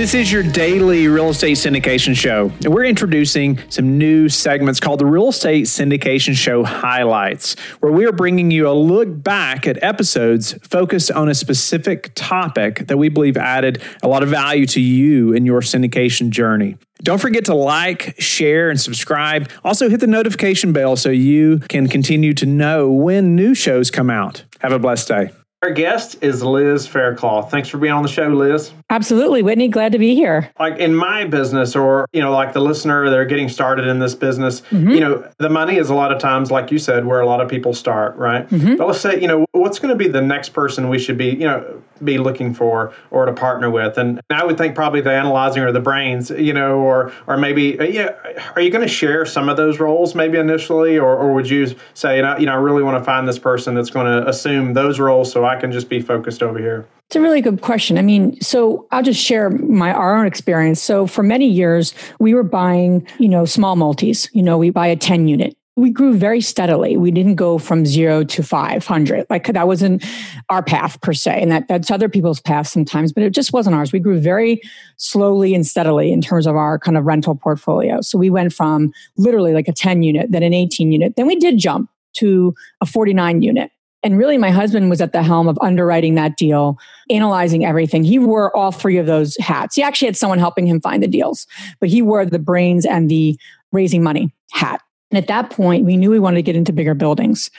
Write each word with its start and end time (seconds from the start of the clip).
This 0.00 0.14
is 0.14 0.32
your 0.32 0.42
daily 0.42 1.08
real 1.08 1.28
estate 1.28 1.58
syndication 1.58 2.16
show. 2.16 2.50
And 2.64 2.72
we're 2.72 2.86
introducing 2.86 3.60
some 3.68 3.98
new 3.98 4.30
segments 4.30 4.80
called 4.80 4.98
the 4.98 5.04
Real 5.04 5.28
Estate 5.28 5.66
Syndication 5.66 6.34
Show 6.34 6.64
Highlights, 6.64 7.54
where 7.80 7.92
we 7.92 8.06
are 8.06 8.12
bringing 8.12 8.50
you 8.50 8.66
a 8.66 8.72
look 8.72 9.22
back 9.22 9.66
at 9.66 9.82
episodes 9.82 10.54
focused 10.62 11.10
on 11.10 11.28
a 11.28 11.34
specific 11.34 12.12
topic 12.14 12.86
that 12.86 12.96
we 12.96 13.10
believe 13.10 13.36
added 13.36 13.82
a 14.02 14.08
lot 14.08 14.22
of 14.22 14.30
value 14.30 14.64
to 14.68 14.80
you 14.80 15.34
in 15.34 15.44
your 15.44 15.60
syndication 15.60 16.30
journey. 16.30 16.78
Don't 17.02 17.20
forget 17.20 17.44
to 17.44 17.54
like, 17.54 18.18
share, 18.18 18.70
and 18.70 18.80
subscribe. 18.80 19.50
Also, 19.64 19.90
hit 19.90 20.00
the 20.00 20.06
notification 20.06 20.72
bell 20.72 20.96
so 20.96 21.10
you 21.10 21.58
can 21.68 21.88
continue 21.88 22.32
to 22.32 22.46
know 22.46 22.90
when 22.90 23.36
new 23.36 23.54
shows 23.54 23.90
come 23.90 24.08
out. 24.08 24.46
Have 24.60 24.72
a 24.72 24.78
blessed 24.78 25.08
day. 25.08 25.30
Our 25.62 25.72
guest 25.72 26.16
is 26.22 26.42
Liz 26.42 26.86
Faircloth. 26.86 27.50
Thanks 27.50 27.68
for 27.68 27.76
being 27.76 27.92
on 27.92 28.02
the 28.02 28.08
show, 28.08 28.28
Liz. 28.28 28.72
Absolutely, 28.90 29.40
Whitney. 29.42 29.68
Glad 29.68 29.92
to 29.92 29.98
be 29.98 30.16
here. 30.16 30.50
Like 30.58 30.78
in 30.78 30.96
my 30.96 31.24
business, 31.24 31.76
or 31.76 32.08
you 32.12 32.20
know, 32.20 32.32
like 32.32 32.52
the 32.52 32.60
listener, 32.60 33.08
they're 33.08 33.24
getting 33.24 33.48
started 33.48 33.86
in 33.86 34.00
this 34.00 34.16
business. 34.16 34.62
Mm-hmm. 34.62 34.90
You 34.90 35.00
know, 35.00 35.30
the 35.38 35.48
money 35.48 35.76
is 35.76 35.90
a 35.90 35.94
lot 35.94 36.10
of 36.10 36.18
times, 36.18 36.50
like 36.50 36.72
you 36.72 36.78
said, 36.78 37.06
where 37.06 37.20
a 37.20 37.26
lot 37.26 37.40
of 37.40 37.48
people 37.48 37.72
start, 37.72 38.16
right? 38.16 38.48
Mm-hmm. 38.50 38.76
But 38.76 38.88
let's 38.88 39.00
say, 39.00 39.20
you 39.20 39.28
know, 39.28 39.46
what's 39.52 39.78
going 39.78 39.90
to 39.90 39.96
be 39.96 40.08
the 40.08 40.20
next 40.20 40.48
person 40.48 40.88
we 40.88 40.98
should 40.98 41.16
be, 41.16 41.28
you 41.28 41.46
know, 41.46 41.80
be 42.02 42.18
looking 42.18 42.52
for 42.52 42.92
or 43.12 43.26
to 43.26 43.32
partner 43.32 43.70
with? 43.70 43.96
And 43.96 44.20
I 44.28 44.44
would 44.44 44.58
think 44.58 44.74
probably 44.74 45.02
the 45.02 45.12
analyzing 45.12 45.62
or 45.62 45.70
the 45.70 45.80
brains, 45.80 46.30
you 46.30 46.52
know, 46.52 46.78
or 46.78 47.12
or 47.28 47.36
maybe, 47.36 47.78
uh, 47.78 47.84
yeah, 47.84 48.16
are 48.56 48.60
you 48.60 48.70
going 48.70 48.86
to 48.86 48.92
share 48.92 49.24
some 49.24 49.48
of 49.48 49.56
those 49.56 49.78
roles 49.78 50.16
maybe 50.16 50.36
initially, 50.36 50.98
or 50.98 51.16
or 51.16 51.32
would 51.32 51.48
you 51.48 51.76
say, 51.94 52.16
you 52.16 52.22
know, 52.22 52.36
you 52.38 52.46
know 52.46 52.52
I 52.52 52.56
really 52.56 52.82
want 52.82 52.98
to 52.98 53.04
find 53.04 53.28
this 53.28 53.38
person 53.38 53.76
that's 53.76 53.90
going 53.90 54.06
to 54.06 54.28
assume 54.28 54.74
those 54.74 54.98
roles 54.98 55.30
so 55.30 55.44
I 55.44 55.54
can 55.60 55.70
just 55.70 55.88
be 55.88 56.00
focused 56.00 56.42
over 56.42 56.58
here? 56.58 56.86
It's 57.10 57.16
a 57.16 57.20
really 57.20 57.40
good 57.40 57.60
question. 57.60 57.98
I 57.98 58.02
mean, 58.02 58.40
so 58.40 58.86
I'll 58.92 59.02
just 59.02 59.20
share 59.20 59.50
my 59.50 59.92
our 59.92 60.16
own 60.16 60.26
experience. 60.26 60.80
So 60.80 61.08
for 61.08 61.24
many 61.24 61.48
years, 61.48 61.92
we 62.20 62.34
were 62.34 62.44
buying, 62.44 63.04
you 63.18 63.28
know, 63.28 63.44
small 63.44 63.74
multis. 63.74 64.28
You 64.32 64.44
know, 64.44 64.56
we 64.56 64.70
buy 64.70 64.86
a 64.86 64.94
10 64.94 65.26
unit. 65.26 65.56
We 65.74 65.90
grew 65.90 66.16
very 66.16 66.40
steadily. 66.40 66.96
We 66.96 67.10
didn't 67.10 67.34
go 67.34 67.58
from 67.58 67.84
zero 67.84 68.22
to 68.22 68.44
500. 68.44 69.26
Like 69.28 69.48
that 69.48 69.66
wasn't 69.66 70.04
our 70.50 70.62
path 70.62 71.00
per 71.00 71.12
se. 71.12 71.42
And 71.42 71.50
that, 71.50 71.66
that's 71.66 71.90
other 71.90 72.08
people's 72.08 72.40
path 72.40 72.68
sometimes, 72.68 73.12
but 73.12 73.24
it 73.24 73.34
just 73.34 73.52
wasn't 73.52 73.74
ours. 73.74 73.92
We 73.92 73.98
grew 73.98 74.20
very 74.20 74.62
slowly 74.96 75.52
and 75.52 75.66
steadily 75.66 76.12
in 76.12 76.20
terms 76.20 76.46
of 76.46 76.54
our 76.54 76.78
kind 76.78 76.96
of 76.96 77.06
rental 77.06 77.34
portfolio. 77.34 78.02
So 78.02 78.18
we 78.18 78.30
went 78.30 78.52
from 78.52 78.92
literally 79.16 79.52
like 79.52 79.66
a 79.66 79.72
10 79.72 80.04
unit, 80.04 80.30
then 80.30 80.44
an 80.44 80.54
18 80.54 80.92
unit. 80.92 81.16
Then 81.16 81.26
we 81.26 81.34
did 81.34 81.58
jump 81.58 81.90
to 82.18 82.54
a 82.80 82.86
49 82.86 83.42
unit. 83.42 83.72
And 84.02 84.16
really, 84.16 84.38
my 84.38 84.50
husband 84.50 84.88
was 84.88 85.00
at 85.00 85.12
the 85.12 85.22
helm 85.22 85.48
of 85.48 85.58
underwriting 85.60 86.14
that 86.14 86.36
deal, 86.36 86.78
analyzing 87.10 87.64
everything. 87.64 88.02
He 88.02 88.18
wore 88.18 88.54
all 88.56 88.72
three 88.72 88.96
of 88.96 89.06
those 89.06 89.36
hats. 89.36 89.76
He 89.76 89.82
actually 89.82 90.06
had 90.06 90.16
someone 90.16 90.38
helping 90.38 90.66
him 90.66 90.80
find 90.80 91.02
the 91.02 91.08
deals, 91.08 91.46
but 91.80 91.88
he 91.88 92.00
wore 92.00 92.24
the 92.24 92.38
brains 92.38 92.86
and 92.86 93.10
the 93.10 93.38
raising 93.72 94.02
money 94.02 94.32
hat. 94.52 94.80
And 95.10 95.18
at 95.18 95.26
that 95.28 95.50
point, 95.50 95.84
we 95.84 95.96
knew 95.96 96.10
we 96.10 96.18
wanted 96.18 96.36
to 96.36 96.42
get 96.42 96.56
into 96.56 96.72
bigger 96.72 96.94
buildings. 96.94 97.50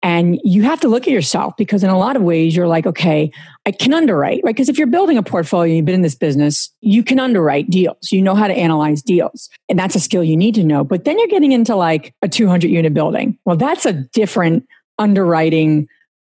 And 0.00 0.38
you 0.44 0.62
have 0.62 0.78
to 0.80 0.88
look 0.88 1.08
at 1.08 1.12
yourself 1.12 1.56
because, 1.56 1.82
in 1.82 1.90
a 1.90 1.98
lot 1.98 2.14
of 2.14 2.22
ways, 2.22 2.54
you're 2.54 2.68
like, 2.68 2.86
okay, 2.86 3.32
I 3.66 3.72
can 3.72 3.92
underwrite, 3.92 4.42
right? 4.44 4.54
Because 4.54 4.68
if 4.68 4.78
you're 4.78 4.86
building 4.86 5.18
a 5.18 5.24
portfolio, 5.24 5.74
you've 5.74 5.86
been 5.86 5.94
in 5.96 6.02
this 6.02 6.14
business, 6.14 6.72
you 6.80 7.02
can 7.02 7.18
underwrite 7.18 7.68
deals. 7.68 8.12
You 8.12 8.22
know 8.22 8.36
how 8.36 8.46
to 8.46 8.54
analyze 8.54 9.02
deals. 9.02 9.50
And 9.68 9.76
that's 9.76 9.96
a 9.96 10.00
skill 10.00 10.22
you 10.22 10.36
need 10.36 10.54
to 10.54 10.62
know. 10.62 10.84
But 10.84 11.04
then 11.04 11.18
you're 11.18 11.26
getting 11.26 11.50
into 11.50 11.74
like 11.74 12.14
a 12.22 12.28
200 12.28 12.68
unit 12.68 12.94
building. 12.94 13.38
Well, 13.44 13.56
that's 13.56 13.86
a 13.86 13.92
different 13.92 14.68
underwriting 14.98 15.88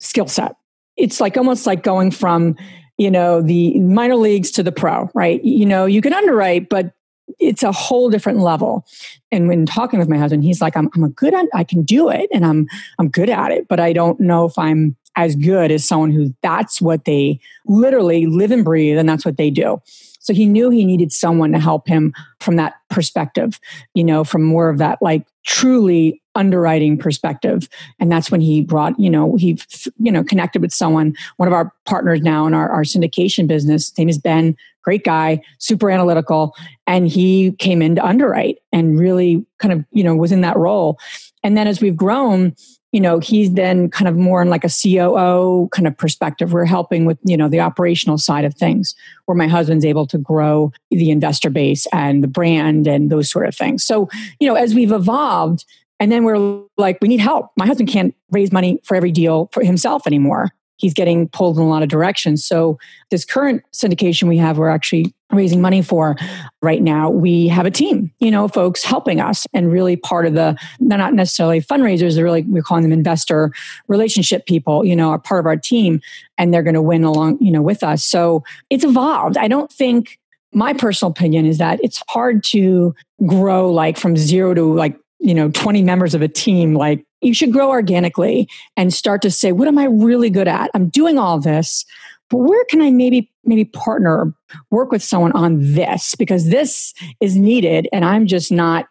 skill 0.00 0.28
set. 0.28 0.56
It's 0.96 1.20
like 1.20 1.36
almost 1.36 1.66
like 1.66 1.82
going 1.82 2.10
from, 2.10 2.56
you 2.96 3.10
know, 3.10 3.40
the 3.40 3.78
minor 3.80 4.16
leagues 4.16 4.50
to 4.52 4.62
the 4.62 4.72
pro, 4.72 5.10
right? 5.14 5.42
You 5.44 5.66
know, 5.66 5.86
you 5.86 6.00
can 6.00 6.12
underwrite, 6.12 6.68
but 6.68 6.92
it's 7.38 7.62
a 7.62 7.72
whole 7.72 8.10
different 8.10 8.40
level. 8.40 8.86
And 9.30 9.48
when 9.48 9.66
talking 9.66 9.98
with 9.98 10.08
my 10.08 10.18
husband, 10.18 10.44
he's 10.44 10.60
like, 10.60 10.76
I'm, 10.76 10.88
I'm 10.94 11.04
a 11.04 11.08
good 11.08 11.34
I 11.54 11.62
can 11.62 11.82
do 11.82 12.08
it 12.08 12.28
and 12.32 12.44
I'm, 12.44 12.66
I'm 12.98 13.08
good 13.08 13.30
at 13.30 13.52
it, 13.52 13.68
but 13.68 13.78
I 13.80 13.92
don't 13.92 14.18
know 14.18 14.46
if 14.46 14.58
I'm 14.58 14.96
as 15.16 15.34
good 15.36 15.70
as 15.70 15.86
someone 15.86 16.10
who 16.10 16.34
that's 16.42 16.80
what 16.80 17.04
they 17.04 17.40
literally 17.66 18.26
live 18.26 18.50
and 18.50 18.64
breathe 18.64 18.98
and 18.98 19.08
that's 19.08 19.24
what 19.24 19.36
they 19.36 19.50
do. 19.50 19.80
So 20.20 20.34
he 20.34 20.46
knew 20.46 20.70
he 20.70 20.84
needed 20.84 21.12
someone 21.12 21.52
to 21.52 21.58
help 21.58 21.88
him 21.88 22.14
from 22.40 22.56
that 22.56 22.74
perspective, 22.90 23.58
you 23.94 24.04
know, 24.04 24.24
from 24.24 24.42
more 24.42 24.68
of 24.68 24.78
that 24.78 25.00
like 25.00 25.26
truly 25.44 26.22
underwriting 26.38 26.96
perspective. 26.96 27.68
And 27.98 28.10
that's 28.10 28.30
when 28.30 28.40
he 28.40 28.62
brought 28.62 28.98
you 28.98 29.10
know 29.10 29.36
he 29.36 29.58
you 29.98 30.12
know 30.12 30.24
connected 30.24 30.62
with 30.62 30.72
someone 30.72 31.14
one 31.36 31.48
of 31.48 31.52
our 31.52 31.72
partners 31.84 32.22
now 32.22 32.46
in 32.46 32.54
our, 32.54 32.68
our 32.70 32.82
syndication 32.82 33.46
business. 33.46 33.88
His 33.88 33.98
name 33.98 34.08
is 34.08 34.18
ben 34.18 34.56
great 34.88 35.04
guy 35.04 35.38
super 35.58 35.90
analytical. 35.90 36.56
And 36.86 37.06
he 37.06 37.52
came 37.58 37.82
in 37.82 37.96
to 37.96 38.06
underwrite 38.06 38.56
and 38.72 38.98
really 38.98 39.44
kind 39.58 39.74
of 39.74 39.84
you 39.92 40.02
know 40.02 40.16
was 40.16 40.32
in 40.32 40.40
that 40.40 40.56
role. 40.56 40.98
And 41.42 41.58
then 41.58 41.66
as 41.66 41.82
we've 41.82 41.96
grown 41.96 42.54
you 42.92 43.00
know 43.02 43.18
he's 43.18 43.52
then 43.52 43.90
kind 43.90 44.08
of 44.08 44.16
more 44.16 44.40
in 44.40 44.48
like 44.48 44.64
a 44.64 44.70
coo 44.70 45.68
kind 45.72 45.86
of 45.86 45.94
perspective. 45.96 46.54
We're 46.54 46.64
helping 46.64 47.04
with 47.04 47.18
you 47.22 47.36
know 47.36 47.48
the 47.48 47.60
operational 47.60 48.16
side 48.16 48.46
of 48.46 48.54
things 48.54 48.94
where 49.26 49.36
my 49.36 49.46
husband's 49.46 49.84
able 49.84 50.06
to 50.06 50.16
grow 50.16 50.72
the 50.90 51.10
investor 51.10 51.50
base 51.50 51.86
and 51.92 52.24
the 52.24 52.28
brand 52.28 52.86
and 52.86 53.10
those 53.10 53.30
sort 53.30 53.46
of 53.46 53.54
things. 53.54 53.84
So 53.84 54.08
you 54.40 54.48
know 54.48 54.54
as 54.54 54.74
we've 54.74 54.92
evolved 54.92 55.66
and 56.00 56.10
then 56.12 56.24
we're 56.24 56.62
like 56.76 56.98
we 57.00 57.08
need 57.08 57.20
help 57.20 57.50
my 57.56 57.66
husband 57.66 57.88
can't 57.88 58.14
raise 58.30 58.52
money 58.52 58.80
for 58.84 58.94
every 58.96 59.12
deal 59.12 59.48
for 59.52 59.62
himself 59.62 60.06
anymore 60.06 60.52
he's 60.78 60.94
getting 60.94 61.28
pulled 61.28 61.56
in 61.58 61.62
a 61.62 61.68
lot 61.68 61.82
of 61.82 61.88
directions. 61.88 62.44
So 62.44 62.78
this 63.10 63.24
current 63.24 63.62
syndication 63.72 64.28
we 64.28 64.38
have, 64.38 64.58
we're 64.58 64.70
actually 64.70 65.12
raising 65.30 65.60
money 65.60 65.82
for 65.82 66.16
right 66.62 66.80
now. 66.80 67.10
We 67.10 67.48
have 67.48 67.66
a 67.66 67.70
team, 67.70 68.12
you 68.18 68.30
know, 68.30 68.48
folks 68.48 68.82
helping 68.82 69.20
us 69.20 69.44
and 69.52 69.70
really 69.70 69.96
part 69.96 70.24
of 70.24 70.34
the, 70.34 70.56
they're 70.80 70.96
not 70.96 71.14
necessarily 71.14 71.60
fundraisers. 71.60 72.14
They're 72.14 72.24
really, 72.24 72.42
we're 72.42 72.62
calling 72.62 72.84
them 72.84 72.92
investor 72.92 73.52
relationship 73.88 74.46
people, 74.46 74.84
you 74.84 74.96
know, 74.96 75.10
are 75.10 75.18
part 75.18 75.40
of 75.40 75.46
our 75.46 75.56
team 75.56 76.00
and 76.38 76.54
they're 76.54 76.62
going 76.62 76.74
to 76.74 76.82
win 76.82 77.04
along, 77.04 77.38
you 77.40 77.50
know, 77.50 77.62
with 77.62 77.82
us. 77.82 78.04
So 78.04 78.44
it's 78.70 78.84
evolved. 78.84 79.36
I 79.36 79.48
don't 79.48 79.70
think 79.70 80.18
my 80.52 80.72
personal 80.72 81.10
opinion 81.10 81.44
is 81.44 81.58
that 81.58 81.78
it's 81.82 82.02
hard 82.08 82.42
to 82.42 82.94
grow 83.26 83.70
like 83.70 83.98
from 83.98 84.16
zero 84.16 84.54
to 84.54 84.72
like 84.72 84.96
you 85.20 85.34
know 85.34 85.50
20 85.50 85.82
members 85.82 86.14
of 86.14 86.22
a 86.22 86.28
team 86.28 86.74
like 86.74 87.04
you 87.20 87.34
should 87.34 87.52
grow 87.52 87.68
organically 87.68 88.48
and 88.76 88.94
start 88.94 89.22
to 89.22 89.30
say 89.30 89.52
what 89.52 89.68
am 89.68 89.78
i 89.78 89.84
really 89.84 90.30
good 90.30 90.48
at? 90.48 90.70
I'm 90.74 90.88
doing 90.88 91.18
all 91.18 91.38
this 91.38 91.84
but 92.30 92.38
where 92.38 92.64
can 92.66 92.80
i 92.82 92.90
maybe 92.90 93.30
maybe 93.44 93.64
partner 93.64 94.18
or 94.18 94.34
work 94.70 94.92
with 94.92 95.02
someone 95.02 95.32
on 95.32 95.58
this? 95.74 96.14
Because 96.14 96.48
this 96.48 96.94
is 97.20 97.36
needed 97.36 97.88
and 97.92 98.04
i'm 98.04 98.26
just 98.26 98.52
not 98.52 98.86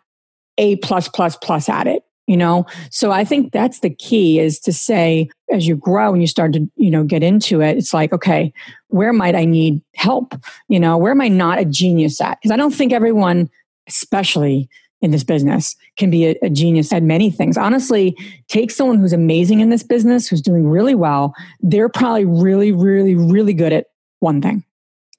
a 0.58 0.76
plus 0.78 1.08
plus 1.08 1.36
plus 1.38 1.70
at 1.70 1.88
it 1.88 2.04
you 2.26 2.36
know? 2.36 2.66
So 2.92 3.12
i 3.12 3.24
think 3.24 3.54
that's 3.54 3.80
the 3.80 3.90
key 3.90 4.40
is 4.40 4.60
to 4.62 4.74
say 4.74 5.30
as 5.52 5.66
you 5.66 5.78
grow 5.78 6.12
and 6.12 6.22
you 6.22 6.28
start 6.28 6.52
to 6.54 6.70
you 6.76 6.92
know 6.92 7.04
get 7.04 7.24
into 7.24 7.62
it 7.62 7.78
it's 7.78 7.94
like 7.94 8.12
okay 8.12 8.52
where 8.90 9.14
might 9.14 9.36
i 9.36 9.46
need 9.46 9.82
help? 9.96 10.34
You 10.68 10.80
know 10.80 10.98
where 10.98 11.12
am 11.12 11.22
i 11.22 11.30
not 11.30 11.60
a 11.60 11.66
genius 11.66 12.20
at? 12.20 12.38
Because 12.42 12.52
i 12.52 12.58
don't 12.58 12.74
think 12.74 12.92
everyone 12.92 13.50
especially 13.88 14.70
in 15.02 15.12
this 15.12 15.24
business 15.24 15.76
can 15.98 16.10
be 16.10 16.26
a, 16.26 16.36
a, 16.42 16.50
genius 16.50 16.92
at 16.92 17.04
many 17.04 17.30
things. 17.30 17.58
Honestly, 17.58 18.18
take 18.48 18.72
someone 18.72 18.98
who's 18.98 19.14
amazing 19.14 19.60
in 19.60 19.70
this 19.70 19.84
business, 19.84 20.28
who's 20.28 20.42
doing 20.42 20.68
really 20.68 20.96
well. 20.96 21.36
They're 21.62 21.90
probably 21.90 22.26
really, 22.26 22.72
really, 22.72 23.16
really 23.16 23.54
good 23.54 23.74
at 23.74 23.88
one 24.20 24.42
thing. 24.42 24.64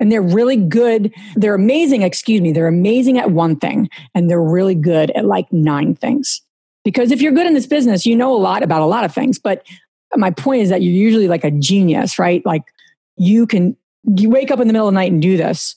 And 0.00 0.10
they're 0.10 0.22
really 0.22 0.56
good. 0.56 1.12
They're 1.34 1.54
amazing, 1.54 2.02
excuse 2.02 2.40
me, 2.40 2.52
they're 2.52 2.68
amazing 2.68 3.18
at 3.18 3.30
one 3.30 3.56
thing 3.56 3.88
and 4.14 4.30
they're 4.30 4.42
really 4.42 4.74
good 4.74 5.10
at 5.12 5.24
like 5.24 5.52
nine 5.52 5.94
things. 5.94 6.40
Because 6.84 7.10
if 7.10 7.20
you're 7.20 7.32
good 7.32 7.46
in 7.46 7.54
this 7.54 7.66
business, 7.66 8.06
you 8.06 8.16
know 8.16 8.34
a 8.34 8.38
lot 8.38 8.62
about 8.62 8.82
a 8.82 8.86
lot 8.86 9.04
of 9.04 9.12
things. 9.12 9.38
But 9.38 9.66
my 10.16 10.30
point 10.30 10.62
is 10.62 10.68
that 10.70 10.82
you're 10.82 10.92
usually 10.92 11.28
like 11.28 11.44
a 11.44 11.50
genius, 11.50 12.18
right? 12.18 12.44
Like 12.46 12.62
you 13.16 13.46
can, 13.46 13.76
you 14.16 14.30
wake 14.30 14.50
up 14.50 14.60
in 14.60 14.68
the 14.68 14.72
middle 14.72 14.88
of 14.88 14.94
the 14.94 14.98
night 14.98 15.12
and 15.12 15.20
do 15.20 15.36
this 15.36 15.74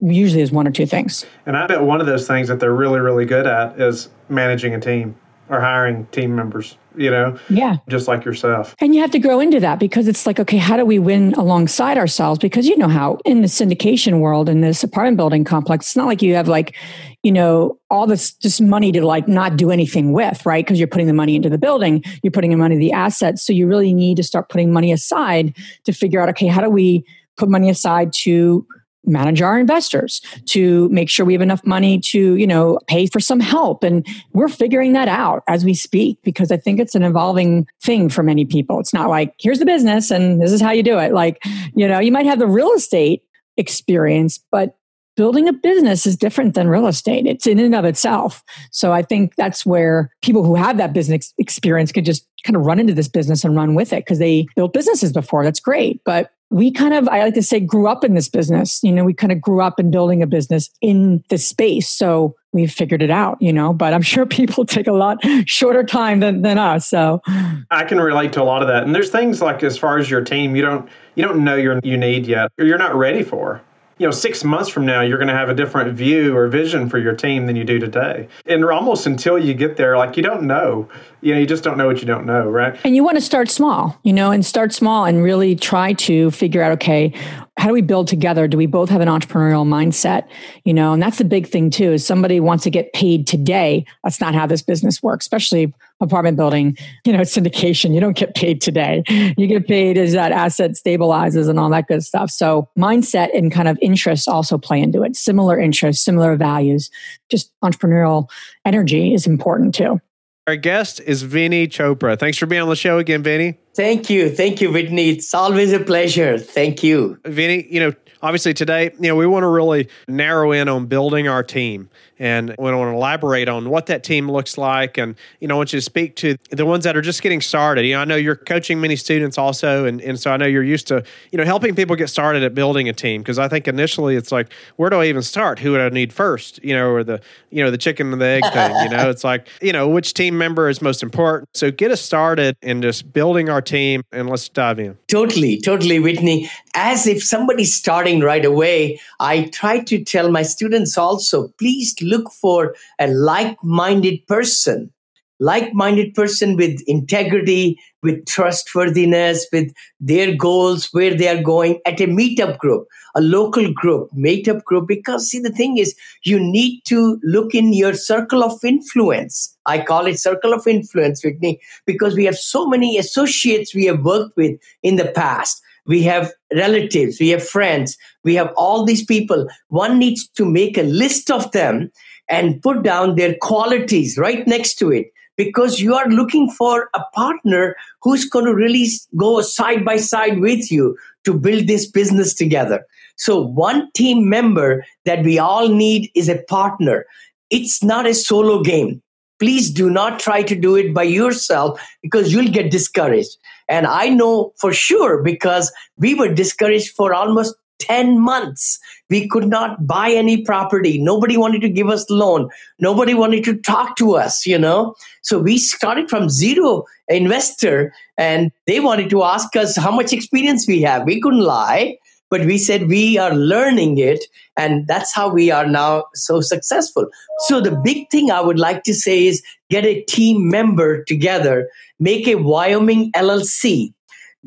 usually 0.00 0.42
is 0.42 0.52
one 0.52 0.66
or 0.66 0.70
two 0.70 0.86
things. 0.86 1.24
And 1.46 1.56
I 1.56 1.66
bet 1.66 1.82
one 1.82 2.00
of 2.00 2.06
those 2.06 2.26
things 2.26 2.48
that 2.48 2.60
they're 2.60 2.74
really, 2.74 3.00
really 3.00 3.24
good 3.24 3.46
at 3.46 3.80
is 3.80 4.08
managing 4.28 4.74
a 4.74 4.80
team. 4.80 5.14
or 5.50 5.60
hiring 5.60 6.06
team 6.06 6.34
members, 6.36 6.78
you 6.96 7.10
know? 7.10 7.36
Yeah. 7.48 7.78
Just 7.88 8.06
like 8.06 8.24
yourself. 8.24 8.76
And 8.80 8.94
you 8.94 9.00
have 9.00 9.10
to 9.10 9.18
grow 9.18 9.40
into 9.40 9.58
that 9.60 9.80
because 9.80 10.06
it's 10.06 10.24
like, 10.24 10.38
okay, 10.38 10.58
how 10.58 10.76
do 10.76 10.84
we 10.84 11.00
win 11.00 11.34
alongside 11.34 11.98
ourselves? 11.98 12.38
Because 12.38 12.68
you 12.68 12.78
know 12.78 12.88
how 12.88 13.18
in 13.24 13.42
the 13.42 13.48
syndication 13.48 14.20
world, 14.20 14.48
in 14.48 14.60
this 14.60 14.84
apartment 14.84 15.16
building 15.16 15.42
complex, 15.42 15.88
it's 15.88 15.96
not 15.96 16.06
like 16.06 16.22
you 16.22 16.36
have 16.36 16.46
like, 16.46 16.76
you 17.24 17.32
know, 17.32 17.78
all 17.90 18.06
this 18.06 18.32
just 18.34 18.62
money 18.62 18.92
to 18.92 19.04
like 19.04 19.26
not 19.26 19.56
do 19.56 19.72
anything 19.72 20.12
with, 20.12 20.46
right? 20.46 20.64
Because 20.64 20.78
you're 20.78 20.86
putting 20.88 21.08
the 21.08 21.12
money 21.12 21.34
into 21.34 21.50
the 21.50 21.58
building, 21.58 22.04
you're 22.22 22.30
putting 22.30 22.50
the 22.50 22.56
money 22.56 22.76
the 22.76 22.92
assets. 22.92 23.44
So 23.44 23.52
you 23.52 23.66
really 23.66 23.92
need 23.92 24.16
to 24.18 24.22
start 24.22 24.48
putting 24.50 24.72
money 24.72 24.92
aside 24.92 25.56
to 25.82 25.92
figure 25.92 26.20
out, 26.20 26.28
okay, 26.28 26.46
how 26.46 26.60
do 26.60 26.70
we 26.70 27.04
put 27.36 27.48
money 27.48 27.70
aside 27.70 28.12
to 28.12 28.64
manage 29.04 29.40
our 29.40 29.58
investors 29.58 30.20
to 30.46 30.88
make 30.90 31.08
sure 31.08 31.24
we 31.24 31.32
have 31.32 31.42
enough 31.42 31.64
money 31.64 31.98
to 31.98 32.36
you 32.36 32.46
know 32.46 32.78
pay 32.86 33.06
for 33.06 33.20
some 33.20 33.40
help. 33.40 33.82
And 33.82 34.06
we're 34.32 34.48
figuring 34.48 34.92
that 34.92 35.08
out 35.08 35.42
as 35.48 35.64
we 35.64 35.74
speak 35.74 36.18
because 36.22 36.52
i 36.52 36.56
think 36.56 36.80
it's 36.80 36.94
an 36.94 37.02
evolving 37.02 37.66
thing 37.82 38.08
for 38.08 38.22
many 38.22 38.44
people. 38.44 38.78
It's 38.80 38.94
not 38.94 39.08
like 39.08 39.34
here's 39.38 39.58
the 39.58 39.66
business 39.66 40.10
and 40.10 40.40
this 40.40 40.52
is 40.52 40.60
how 40.60 40.70
you 40.72 40.82
do 40.82 40.98
it. 40.98 41.12
Like 41.12 41.42
you 41.74 41.88
know 41.88 41.98
you 41.98 42.12
might 42.12 42.26
have 42.26 42.38
the 42.38 42.46
real 42.46 42.72
estate 42.72 43.22
experience 43.56 44.38
but 44.50 44.76
building 45.16 45.48
a 45.48 45.52
business 45.52 46.06
is 46.06 46.16
different 46.16 46.54
than 46.54 46.68
real 46.68 46.86
estate. 46.86 47.26
It's 47.26 47.46
in 47.46 47.58
and 47.58 47.74
of 47.74 47.84
itself. 47.84 48.42
So 48.70 48.92
i 48.92 49.02
think 49.02 49.34
that's 49.36 49.64
where 49.64 50.10
people 50.22 50.44
who 50.44 50.54
have 50.54 50.76
that 50.76 50.92
business 50.92 51.32
experience 51.38 51.92
could 51.92 52.04
just 52.04 52.26
kind 52.44 52.56
of 52.56 52.64
run 52.64 52.78
into 52.78 52.94
this 52.94 53.08
business 53.08 53.44
and 53.44 53.56
run 53.56 53.74
with 53.74 53.92
it 53.92 54.04
because 54.04 54.18
they 54.18 54.46
built 54.56 54.72
businesses 54.72 55.12
before. 55.12 55.44
That's 55.44 55.60
great. 55.60 56.00
But 56.04 56.32
we 56.50 56.72
kind 56.72 56.92
of, 56.94 57.08
I 57.08 57.22
like 57.22 57.34
to 57.34 57.42
say, 57.42 57.60
grew 57.60 57.86
up 57.86 58.04
in 58.04 58.14
this 58.14 58.28
business. 58.28 58.82
You 58.82 58.90
know, 58.90 59.04
we 59.04 59.14
kind 59.14 59.32
of 59.32 59.40
grew 59.40 59.60
up 59.60 59.78
in 59.78 59.90
building 59.90 60.20
a 60.20 60.26
business 60.26 60.68
in 60.80 61.22
this 61.28 61.46
space. 61.46 61.88
So 61.88 62.34
we've 62.52 62.72
figured 62.72 63.02
it 63.02 63.10
out, 63.10 63.40
you 63.40 63.52
know, 63.52 63.72
but 63.72 63.94
I'm 63.94 64.02
sure 64.10 64.26
people 64.26 64.64
take 64.64 64.88
a 64.88 64.92
lot 64.92 65.18
shorter 65.46 65.84
time 65.84 66.20
than, 66.20 66.42
than 66.42 66.58
us. 66.58 66.88
So 66.88 67.22
I 67.70 67.84
can 67.84 68.00
relate 68.00 68.32
to 68.34 68.42
a 68.42 68.44
lot 68.44 68.62
of 68.62 68.68
that. 68.68 68.82
And 68.82 68.94
there's 68.94 69.10
things 69.10 69.40
like 69.40 69.62
as 69.62 69.78
far 69.78 69.98
as 69.98 70.10
your 70.10 70.22
team, 70.22 70.56
you 70.56 70.62
don't 70.62 70.88
you 71.14 71.24
don't 71.24 71.44
know 71.44 71.56
you're 71.56 71.80
you 71.82 71.96
need 71.96 72.26
yet 72.26 72.50
or 72.58 72.64
you're 72.64 72.78
not 72.78 72.94
ready 72.94 73.22
for 73.22 73.60
you 74.00 74.06
know, 74.06 74.10
six 74.10 74.42
months 74.42 74.70
from 74.70 74.86
now, 74.86 75.02
you're 75.02 75.18
going 75.18 75.28
to 75.28 75.34
have 75.34 75.50
a 75.50 75.54
different 75.54 75.92
view 75.92 76.34
or 76.34 76.48
vision 76.48 76.88
for 76.88 76.96
your 76.96 77.14
team 77.14 77.44
than 77.44 77.54
you 77.54 77.64
do 77.64 77.78
today. 77.78 78.26
And 78.46 78.64
almost 78.64 79.06
until 79.06 79.38
you 79.38 79.52
get 79.52 79.76
there, 79.76 79.98
like 79.98 80.16
you 80.16 80.22
don't 80.22 80.44
know, 80.44 80.88
you 81.20 81.34
know, 81.34 81.40
you 81.40 81.46
just 81.46 81.62
don't 81.62 81.76
know 81.76 81.86
what 81.86 82.00
you 82.00 82.06
don't 82.06 82.24
know, 82.24 82.48
right? 82.48 82.80
And 82.82 82.96
you 82.96 83.04
want 83.04 83.18
to 83.18 83.20
start 83.20 83.50
small, 83.50 84.00
you 84.02 84.14
know, 84.14 84.30
and 84.30 84.44
start 84.44 84.72
small 84.72 85.04
and 85.04 85.22
really 85.22 85.54
try 85.54 85.92
to 85.92 86.30
figure 86.30 86.62
out, 86.62 86.72
okay, 86.72 87.12
how 87.60 87.68
do 87.68 87.74
we 87.74 87.82
build 87.82 88.08
together? 88.08 88.48
Do 88.48 88.56
we 88.56 88.64
both 88.64 88.88
have 88.88 89.02
an 89.02 89.08
entrepreneurial 89.08 89.66
mindset? 89.66 90.26
You 90.64 90.72
know, 90.72 90.94
and 90.94 91.02
that's 91.02 91.18
the 91.18 91.26
big 91.26 91.46
thing 91.46 91.68
too, 91.68 91.92
is 91.92 92.06
somebody 92.06 92.40
wants 92.40 92.64
to 92.64 92.70
get 92.70 92.94
paid 92.94 93.26
today. 93.26 93.84
That's 94.02 94.18
not 94.18 94.34
how 94.34 94.46
this 94.46 94.62
business 94.62 95.02
works, 95.02 95.26
especially 95.26 95.74
apartment 96.00 96.38
building, 96.38 96.78
you 97.04 97.12
know, 97.12 97.18
syndication. 97.20 97.92
You 97.92 98.00
don't 98.00 98.16
get 98.16 98.34
paid 98.34 98.62
today. 98.62 99.02
You 99.36 99.46
get 99.46 99.66
paid 99.66 99.98
as 99.98 100.14
that 100.14 100.32
asset 100.32 100.70
stabilizes 100.70 101.50
and 101.50 101.60
all 101.60 101.68
that 101.68 101.86
good 101.86 102.02
stuff. 102.02 102.30
So 102.30 102.70
mindset 102.78 103.36
and 103.36 103.52
kind 103.52 103.68
of 103.68 103.78
interests 103.82 104.26
also 104.26 104.56
play 104.56 104.80
into 104.80 105.02
it. 105.02 105.14
Similar 105.14 105.60
interests, 105.60 106.02
similar 106.02 106.36
values, 106.36 106.90
just 107.30 107.52
entrepreneurial 107.62 108.30
energy 108.64 109.12
is 109.12 109.26
important 109.26 109.74
too. 109.74 110.00
Our 110.46 110.56
guest 110.56 111.00
is 111.00 111.22
Vinney 111.24 111.68
Chopra. 111.68 112.18
Thanks 112.18 112.38
for 112.38 112.46
being 112.46 112.62
on 112.62 112.70
the 112.70 112.74
show 112.74 112.98
again, 112.98 113.22
Vinney. 113.22 113.58
Thank 113.74 114.10
you. 114.10 114.28
Thank 114.30 114.60
you, 114.60 114.72
Whitney. 114.72 115.10
It's 115.10 115.32
always 115.32 115.72
a 115.72 115.80
pleasure. 115.80 116.38
Thank 116.38 116.82
you. 116.82 117.18
Vinney, 117.24 117.70
you 117.70 117.80
know, 117.80 117.92
obviously 118.22 118.54
today, 118.54 118.90
you 118.98 119.08
know, 119.08 119.16
we 119.16 119.26
want 119.26 119.44
to 119.44 119.48
really 119.48 119.88
narrow 120.08 120.52
in 120.52 120.68
on 120.68 120.86
building 120.86 121.28
our 121.28 121.42
team. 121.42 121.88
And 122.18 122.54
we 122.58 122.64
want 122.64 122.92
to 122.92 122.94
elaborate 122.94 123.48
on 123.48 123.70
what 123.70 123.86
that 123.86 124.04
team 124.04 124.30
looks 124.30 124.58
like. 124.58 124.98
And, 124.98 125.14
you 125.40 125.48
know, 125.48 125.54
I 125.54 125.56
want 125.56 125.72
you 125.72 125.78
to 125.78 125.82
speak 125.82 126.16
to 126.16 126.36
the 126.50 126.66
ones 126.66 126.84
that 126.84 126.94
are 126.94 127.00
just 127.00 127.22
getting 127.22 127.40
started. 127.40 127.86
You 127.86 127.94
know, 127.94 128.00
I 128.02 128.04
know 128.04 128.16
you're 128.16 128.36
coaching 128.36 128.78
many 128.78 128.94
students 128.96 129.38
also. 129.38 129.86
And, 129.86 130.02
and 130.02 130.20
so 130.20 130.30
I 130.30 130.36
know 130.36 130.44
you're 130.44 130.62
used 130.62 130.86
to, 130.88 131.02
you 131.32 131.38
know, 131.38 131.46
helping 131.46 131.74
people 131.74 131.96
get 131.96 132.10
started 132.10 132.42
at 132.42 132.54
building 132.54 132.90
a 132.90 132.92
team. 132.92 133.22
Because 133.22 133.38
I 133.38 133.48
think 133.48 133.66
initially 133.66 134.16
it's 134.16 134.30
like, 134.30 134.52
where 134.76 134.90
do 134.90 135.00
I 135.00 135.06
even 135.06 135.22
start? 135.22 135.60
Who 135.60 135.72
would 135.72 135.80
I 135.80 135.88
need 135.88 136.12
first? 136.12 136.62
You 136.62 136.74
know, 136.74 136.90
or 136.90 137.02
the, 137.04 137.22
you 137.48 137.64
know, 137.64 137.70
the 137.70 137.78
chicken 137.78 138.12
and 138.12 138.20
the 138.20 138.26
egg 138.26 138.42
thing. 138.52 138.76
You 138.82 138.90
know, 138.90 139.08
it's 139.10 139.24
like, 139.24 139.48
you 139.62 139.72
know, 139.72 139.88
which 139.88 140.12
team 140.12 140.36
member 140.36 140.68
is 140.68 140.82
most 140.82 141.02
important? 141.02 141.48
So 141.54 141.70
get 141.70 141.90
us 141.90 142.02
started 142.02 142.54
in 142.60 142.82
just 142.82 143.14
building 143.14 143.48
our 143.48 143.59
team 143.60 144.02
and 144.12 144.28
let's 144.28 144.48
dive 144.48 144.78
in. 144.78 144.96
Totally, 145.08 145.60
totally, 145.60 145.98
Whitney. 145.98 146.50
As 146.74 147.06
if 147.06 147.22
somebody's 147.22 147.74
starting 147.74 148.20
right 148.20 148.44
away, 148.44 149.00
I 149.18 149.44
try 149.44 149.80
to 149.80 150.04
tell 150.04 150.30
my 150.30 150.42
students 150.42 150.96
also, 150.98 151.48
please 151.58 151.94
look 152.00 152.30
for 152.32 152.74
a 152.98 153.06
like-minded 153.08 154.26
person 154.26 154.92
like-minded 155.40 156.14
person 156.14 156.56
with 156.56 156.80
integrity 156.86 157.78
with 158.02 158.24
trustworthiness 158.26 159.46
with 159.52 159.72
their 159.98 160.34
goals 160.34 160.88
where 160.92 161.14
they 161.14 161.28
are 161.28 161.42
going 161.42 161.80
at 161.84 162.00
a 162.00 162.06
meetup 162.06 162.58
group 162.58 162.86
a 163.14 163.20
local 163.20 163.72
group 163.72 164.10
meetup 164.16 164.62
group. 164.64 164.86
Because 164.86 165.28
see 165.28 165.40
the 165.40 165.50
thing 165.50 165.78
is 165.78 165.94
you 166.22 166.38
need 166.38 166.82
to 166.86 167.18
look 167.22 167.54
in 167.54 167.72
your 167.72 167.94
circle 167.94 168.42
of 168.42 168.62
influence. 168.64 169.56
I 169.66 169.82
call 169.82 170.06
it 170.06 170.18
circle 170.18 170.52
of 170.52 170.66
influence 170.66 171.24
Whitney, 171.24 171.60
because 171.86 172.14
we 172.14 172.24
have 172.24 172.36
so 172.36 172.66
many 172.66 172.98
associates 172.98 173.74
we 173.74 173.86
have 173.86 174.04
worked 174.04 174.36
with 174.36 174.58
in 174.82 174.96
the 174.96 175.12
past. 175.12 175.62
We 175.86 176.02
have 176.02 176.32
relatives 176.54 177.18
we 177.18 177.30
have 177.30 177.46
friends 177.46 177.96
we 178.22 178.34
have 178.34 178.52
all 178.56 178.84
these 178.84 179.04
people. 179.04 179.48
One 179.68 179.98
needs 179.98 180.28
to 180.28 180.44
make 180.44 180.76
a 180.76 180.82
list 180.82 181.30
of 181.30 181.50
them 181.52 181.90
and 182.28 182.62
put 182.62 182.82
down 182.82 183.16
their 183.16 183.34
qualities 183.40 184.18
right 184.18 184.46
next 184.46 184.74
to 184.76 184.92
it 184.92 185.06
because 185.40 185.80
you 185.80 185.94
are 185.94 186.06
looking 186.08 186.50
for 186.50 186.90
a 186.92 187.00
partner 187.14 187.74
who's 188.02 188.28
going 188.28 188.44
to 188.44 188.54
really 188.54 188.86
go 189.16 189.40
side 189.40 189.86
by 189.86 189.96
side 189.96 190.38
with 190.38 190.70
you 190.70 190.98
to 191.24 191.32
build 191.32 191.66
this 191.66 191.90
business 191.90 192.34
together. 192.34 192.84
So, 193.16 193.40
one 193.40 193.90
team 193.92 194.28
member 194.28 194.84
that 195.06 195.24
we 195.24 195.38
all 195.38 195.70
need 195.70 196.10
is 196.14 196.28
a 196.28 196.42
partner. 196.42 197.06
It's 197.48 197.82
not 197.82 198.06
a 198.06 198.12
solo 198.12 198.62
game. 198.62 199.00
Please 199.38 199.70
do 199.70 199.88
not 199.88 200.20
try 200.20 200.42
to 200.42 200.54
do 200.54 200.76
it 200.76 200.92
by 200.92 201.04
yourself 201.04 201.80
because 202.02 202.34
you'll 202.34 202.52
get 202.52 202.70
discouraged. 202.70 203.38
And 203.66 203.86
I 203.86 204.10
know 204.10 204.52
for 204.58 204.74
sure 204.74 205.22
because 205.22 205.72
we 205.96 206.14
were 206.14 206.34
discouraged 206.34 206.94
for 206.94 207.14
almost 207.14 207.54
10 207.80 208.20
months. 208.20 208.78
We 209.08 209.26
could 209.26 209.48
not 209.48 209.86
buy 209.86 210.10
any 210.10 210.44
property. 210.44 210.98
Nobody 211.02 211.36
wanted 211.36 211.62
to 211.62 211.68
give 211.68 211.88
us 211.88 212.08
loan. 212.08 212.48
Nobody 212.78 213.14
wanted 213.14 213.44
to 213.44 213.56
talk 213.56 213.96
to 213.96 214.14
us, 214.16 214.46
you 214.46 214.58
know. 214.58 214.94
So 215.22 215.38
we 215.38 215.58
started 215.58 216.08
from 216.08 216.30
zero 216.30 216.84
investor 217.08 217.92
and 218.16 218.52
they 218.66 218.80
wanted 218.80 219.10
to 219.10 219.24
ask 219.24 219.56
us 219.56 219.76
how 219.76 219.90
much 219.90 220.12
experience 220.12 220.68
we 220.68 220.82
have. 220.82 221.04
We 221.04 221.20
couldn't 221.20 221.40
lie, 221.40 221.98
but 222.30 222.46
we 222.46 222.58
said 222.58 222.88
we 222.88 223.18
are 223.18 223.34
learning 223.34 223.98
it 223.98 224.24
and 224.56 224.86
that's 224.86 225.12
how 225.12 225.28
we 225.28 225.50
are 225.50 225.66
now 225.66 226.04
so 226.14 226.40
successful. 226.40 227.06
So 227.48 227.60
the 227.60 227.78
big 227.82 228.08
thing 228.10 228.30
I 228.30 228.40
would 228.40 228.58
like 228.58 228.84
to 228.84 228.94
say 228.94 229.26
is 229.26 229.42
get 229.68 229.84
a 229.84 230.02
team 230.02 230.48
member 230.48 231.02
together, 231.04 231.68
make 231.98 232.28
a 232.28 232.36
Wyoming 232.36 233.10
LLC, 233.12 233.92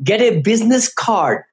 get 0.02 0.20
a 0.20 0.40
business 0.40 0.92
card, 0.92 1.44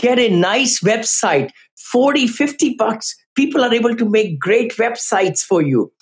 get 0.00 0.18
a 0.18 0.28
nice 0.28 0.80
website. 0.80 1.50
40 1.76 2.26
50 2.26 2.74
bucks. 2.74 3.14
People 3.34 3.64
are 3.64 3.72
able 3.72 3.96
to 3.96 4.08
make 4.08 4.38
great 4.38 4.72
websites 4.76 5.40
for 5.40 5.62
you. 5.62 5.92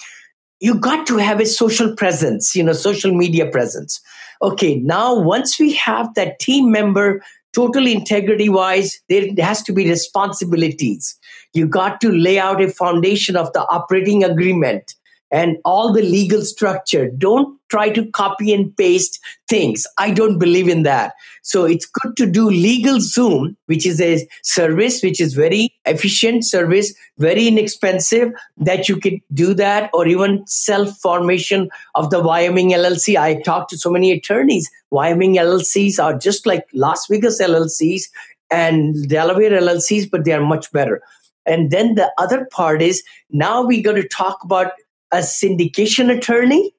You 0.60 0.74
got 0.74 1.06
to 1.08 1.18
have 1.18 1.38
a 1.38 1.46
social 1.46 1.94
presence 1.94 2.56
you 2.56 2.62
know 2.62 2.72
social 2.72 3.14
media 3.14 3.50
presence. 3.50 4.00
Okay 4.42 4.76
now 4.76 5.18
once 5.18 5.58
we 5.58 5.72
have 5.74 6.12
that 6.14 6.38
team 6.38 6.70
member 6.70 7.22
total 7.54 7.86
integrity 7.86 8.48
wise 8.48 8.98
there 9.08 9.28
has 9.38 9.62
to 9.62 9.72
be 9.72 9.88
responsibilities. 9.88 11.16
You 11.54 11.66
got 11.66 12.00
to 12.00 12.10
lay 12.10 12.38
out 12.38 12.60
a 12.60 12.68
foundation 12.68 13.36
of 13.36 13.52
the 13.52 13.66
operating 13.68 14.24
agreement 14.24 14.94
and 15.30 15.56
all 15.64 15.92
the 15.92 16.02
legal 16.02 16.42
structure. 16.42 17.10
Don't 17.10 17.58
try 17.68 17.90
to 17.90 18.08
copy 18.12 18.52
and 18.52 18.76
paste 18.76 19.18
things. 19.48 19.86
I 19.98 20.12
don't 20.12 20.38
believe 20.38 20.68
in 20.68 20.84
that. 20.84 21.14
So 21.42 21.64
it's 21.64 21.86
good 21.86 22.16
to 22.16 22.26
do 22.26 22.48
LegalZoom, 22.48 23.56
which 23.66 23.86
is 23.86 24.00
a 24.00 24.26
service 24.42 25.02
which 25.02 25.20
is 25.20 25.34
very 25.34 25.74
efficient 25.84 26.44
service, 26.44 26.94
very 27.18 27.48
inexpensive 27.48 28.32
that 28.58 28.88
you 28.88 28.98
can 28.98 29.20
do 29.32 29.52
that 29.54 29.90
or 29.92 30.06
even 30.06 30.46
self 30.46 30.96
formation 30.98 31.70
of 31.94 32.10
the 32.10 32.20
Wyoming 32.20 32.70
LLC. 32.70 33.16
I 33.16 33.40
talked 33.42 33.70
to 33.70 33.78
so 33.78 33.90
many 33.90 34.12
attorneys. 34.12 34.70
Wyoming 34.90 35.36
LLCs 35.36 36.02
are 36.02 36.16
just 36.16 36.46
like 36.46 36.64
Las 36.72 37.06
Vegas 37.10 37.40
LLCs 37.40 38.04
and 38.50 39.08
Delaware 39.08 39.50
LLCs, 39.50 40.08
but 40.10 40.24
they 40.24 40.32
are 40.32 40.44
much 40.44 40.70
better. 40.70 41.02
And 41.46 41.70
then 41.70 41.94
the 41.94 42.12
other 42.18 42.46
part 42.50 42.82
is 42.82 43.02
now 43.30 43.64
we're 43.64 43.82
going 43.82 44.00
to 44.02 44.08
talk 44.08 44.42
about 44.42 44.72
a 45.16 45.20
syndication 45.20 46.14
attorney. 46.16 46.72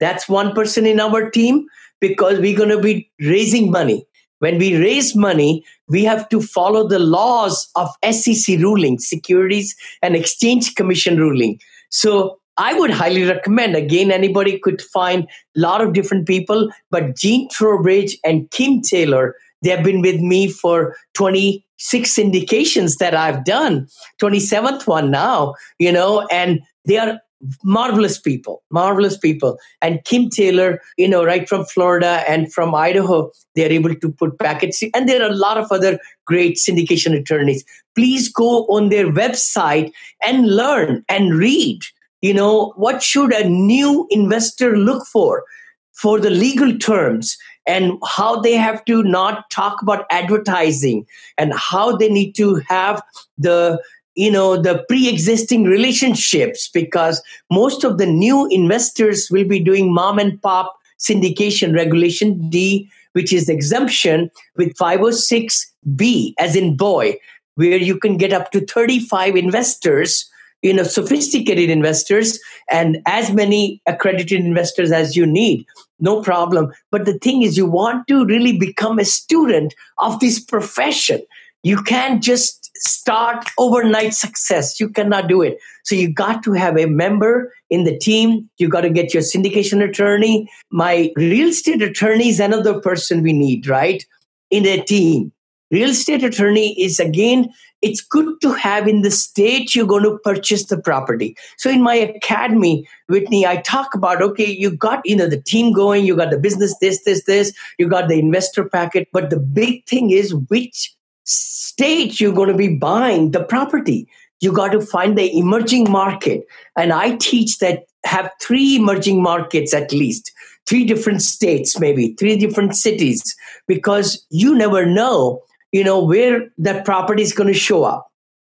That's 0.00 0.28
one 0.28 0.54
person 0.54 0.86
in 0.86 1.00
our 1.00 1.30
team 1.30 1.66
because 2.00 2.38
we're 2.38 2.56
going 2.56 2.70
to 2.70 2.80
be 2.80 3.10
raising 3.20 3.70
money. 3.70 4.06
When 4.40 4.58
we 4.58 4.76
raise 4.76 5.14
money, 5.14 5.64
we 5.88 6.02
have 6.04 6.28
to 6.30 6.40
follow 6.40 6.88
the 6.88 6.98
laws 6.98 7.70
of 7.76 7.90
SEC 8.10 8.58
ruling, 8.58 8.98
Securities 8.98 9.76
and 10.02 10.16
Exchange 10.16 10.74
Commission 10.74 11.18
ruling. 11.18 11.60
So 11.90 12.38
I 12.56 12.72
would 12.74 12.90
highly 12.90 13.24
recommend. 13.24 13.76
Again, 13.76 14.10
anybody 14.10 14.58
could 14.58 14.80
find 14.80 15.24
a 15.24 15.60
lot 15.60 15.82
of 15.82 15.92
different 15.92 16.26
people, 16.26 16.70
but 16.90 17.16
Gene 17.16 17.48
Trowbridge 17.50 18.16
and 18.24 18.50
Kim 18.50 18.80
Taylor, 18.80 19.34
they 19.62 19.70
have 19.70 19.84
been 19.84 20.00
with 20.00 20.20
me 20.20 20.48
for 20.48 20.96
26 21.14 22.14
syndications 22.14 22.96
that 22.96 23.14
I've 23.14 23.44
done, 23.44 23.88
27th 24.22 24.86
one 24.86 25.10
now, 25.10 25.54
you 25.78 25.92
know, 25.92 26.26
and 26.30 26.60
they 26.86 26.96
are 26.96 27.20
marvelous 27.62 28.18
people, 28.18 28.62
marvelous 28.70 29.16
people. 29.16 29.58
And 29.80 30.04
Kim 30.04 30.28
Taylor, 30.28 30.80
you 30.96 31.08
know, 31.08 31.24
right 31.24 31.48
from 31.48 31.64
Florida 31.64 32.22
and 32.28 32.52
from 32.52 32.74
Idaho, 32.74 33.30
they're 33.54 33.72
able 33.72 33.94
to 33.94 34.12
put 34.12 34.38
packets. 34.38 34.82
And 34.94 35.08
there 35.08 35.22
are 35.22 35.30
a 35.30 35.34
lot 35.34 35.58
of 35.58 35.70
other 35.70 35.98
great 36.26 36.56
syndication 36.56 37.18
attorneys. 37.18 37.64
Please 37.94 38.32
go 38.32 38.66
on 38.66 38.88
their 38.88 39.10
website 39.10 39.92
and 40.24 40.54
learn 40.54 41.04
and 41.08 41.34
read. 41.34 41.80
You 42.22 42.34
know, 42.34 42.72
what 42.76 43.02
should 43.02 43.32
a 43.32 43.48
new 43.48 44.06
investor 44.10 44.76
look 44.76 45.06
for? 45.06 45.44
For 45.92 46.18
the 46.18 46.30
legal 46.30 46.78
terms 46.78 47.36
and 47.66 47.98
how 48.06 48.40
they 48.40 48.54
have 48.54 48.84
to 48.86 49.02
not 49.02 49.50
talk 49.50 49.82
about 49.82 50.06
advertising 50.10 51.06
and 51.36 51.52
how 51.54 51.94
they 51.96 52.08
need 52.08 52.32
to 52.36 52.56
have 52.66 53.02
the 53.36 53.82
you 54.20 54.30
know 54.30 54.60
the 54.60 54.84
pre-existing 54.88 55.64
relationships 55.64 56.68
because 56.74 57.22
most 57.50 57.84
of 57.84 57.96
the 57.96 58.06
new 58.06 58.46
investors 58.50 59.28
will 59.30 59.48
be 59.52 59.58
doing 59.58 59.94
mom 59.94 60.18
and 60.18 60.40
pop 60.42 60.76
syndication 60.98 61.74
regulation 61.74 62.34
d 62.50 62.88
which 63.12 63.32
is 63.32 63.48
exemption 63.48 64.30
with 64.56 64.74
506b 64.74 66.34
as 66.38 66.54
in 66.54 66.76
boy 66.76 67.16
where 67.54 67.78
you 67.78 67.98
can 67.98 68.16
get 68.16 68.32
up 68.32 68.50
to 68.52 68.60
35 68.66 69.36
investors 69.36 70.28
you 70.62 70.74
know 70.74 70.82
sophisticated 70.82 71.70
investors 71.70 72.38
and 72.70 72.98
as 73.06 73.32
many 73.32 73.80
accredited 73.86 74.40
investors 74.40 74.92
as 74.92 75.16
you 75.16 75.26
need. 75.26 75.64
No 75.98 76.22
problem. 76.22 76.70
But 76.90 77.06
the 77.06 77.18
thing 77.18 77.42
is 77.42 77.56
you 77.56 77.66
want 77.66 78.06
to 78.08 78.26
really 78.26 78.58
become 78.58 78.98
a 78.98 79.04
student 79.04 79.74
of 79.96 80.20
this 80.20 80.38
profession. 80.38 81.22
You 81.62 81.82
can't 81.82 82.22
just 82.22 82.59
start 82.76 83.46
overnight 83.58 84.14
success. 84.14 84.80
You 84.80 84.88
cannot 84.88 85.28
do 85.28 85.42
it. 85.42 85.58
So 85.84 85.94
you 85.94 86.12
got 86.12 86.42
to 86.44 86.52
have 86.52 86.78
a 86.78 86.86
member 86.86 87.52
in 87.68 87.84
the 87.84 87.98
team. 87.98 88.48
You 88.58 88.68
got 88.68 88.82
to 88.82 88.90
get 88.90 89.12
your 89.14 89.22
syndication 89.22 89.86
attorney. 89.86 90.48
My 90.70 91.12
real 91.16 91.48
estate 91.48 91.82
attorney 91.82 92.28
is 92.28 92.40
another 92.40 92.80
person 92.80 93.22
we 93.22 93.32
need, 93.32 93.68
right? 93.68 94.04
In 94.50 94.66
a 94.66 94.82
team. 94.82 95.32
Real 95.70 95.90
estate 95.90 96.24
attorney 96.24 96.80
is 96.80 96.98
again, 96.98 97.48
it's 97.80 98.00
good 98.00 98.40
to 98.42 98.52
have 98.52 98.88
in 98.88 99.02
the 99.02 99.10
state 99.10 99.74
you're 99.74 99.86
going 99.86 100.02
to 100.02 100.18
purchase 100.18 100.66
the 100.66 100.76
property. 100.76 101.36
So 101.56 101.70
in 101.70 101.80
my 101.80 101.94
academy, 101.94 102.86
Whitney, 103.08 103.46
I 103.46 103.58
talk 103.58 103.94
about, 103.94 104.20
okay, 104.20 104.50
you 104.50 104.76
got, 104.76 105.00
you 105.04 105.14
know, 105.14 105.28
the 105.28 105.40
team 105.40 105.72
going, 105.72 106.04
you 106.04 106.16
got 106.16 106.30
the 106.30 106.38
business, 106.38 106.76
this, 106.80 107.04
this, 107.04 107.24
this, 107.24 107.52
you 107.78 107.88
got 107.88 108.08
the 108.08 108.18
investor 108.18 108.68
packet. 108.68 109.08
But 109.12 109.30
the 109.30 109.38
big 109.38 109.86
thing 109.86 110.10
is 110.10 110.34
which 110.34 110.92
state 111.30 112.20
you're 112.20 112.32
going 112.32 112.48
to 112.48 112.56
be 112.56 112.76
buying 112.76 113.30
the 113.30 113.44
property. 113.44 114.08
You 114.40 114.52
got 114.52 114.72
to 114.72 114.80
find 114.80 115.16
the 115.16 115.36
emerging 115.36 115.90
market. 115.90 116.44
And 116.76 116.92
I 116.92 117.16
teach 117.16 117.58
that 117.58 117.84
have 118.04 118.30
three 118.40 118.76
emerging 118.76 119.22
markets 119.22 119.72
at 119.74 119.92
least, 119.92 120.32
three 120.66 120.84
different 120.84 121.22
states, 121.22 121.78
maybe 121.78 122.14
three 122.18 122.36
different 122.36 122.74
cities, 122.74 123.36
because 123.68 124.26
you 124.30 124.54
never 124.56 124.86
know, 124.86 125.42
you 125.72 125.84
know, 125.84 126.02
where 126.02 126.48
that 126.58 126.84
property 126.84 127.22
is 127.22 127.32
going 127.32 127.52
to 127.52 127.58
show 127.58 127.84
up. 127.84 128.06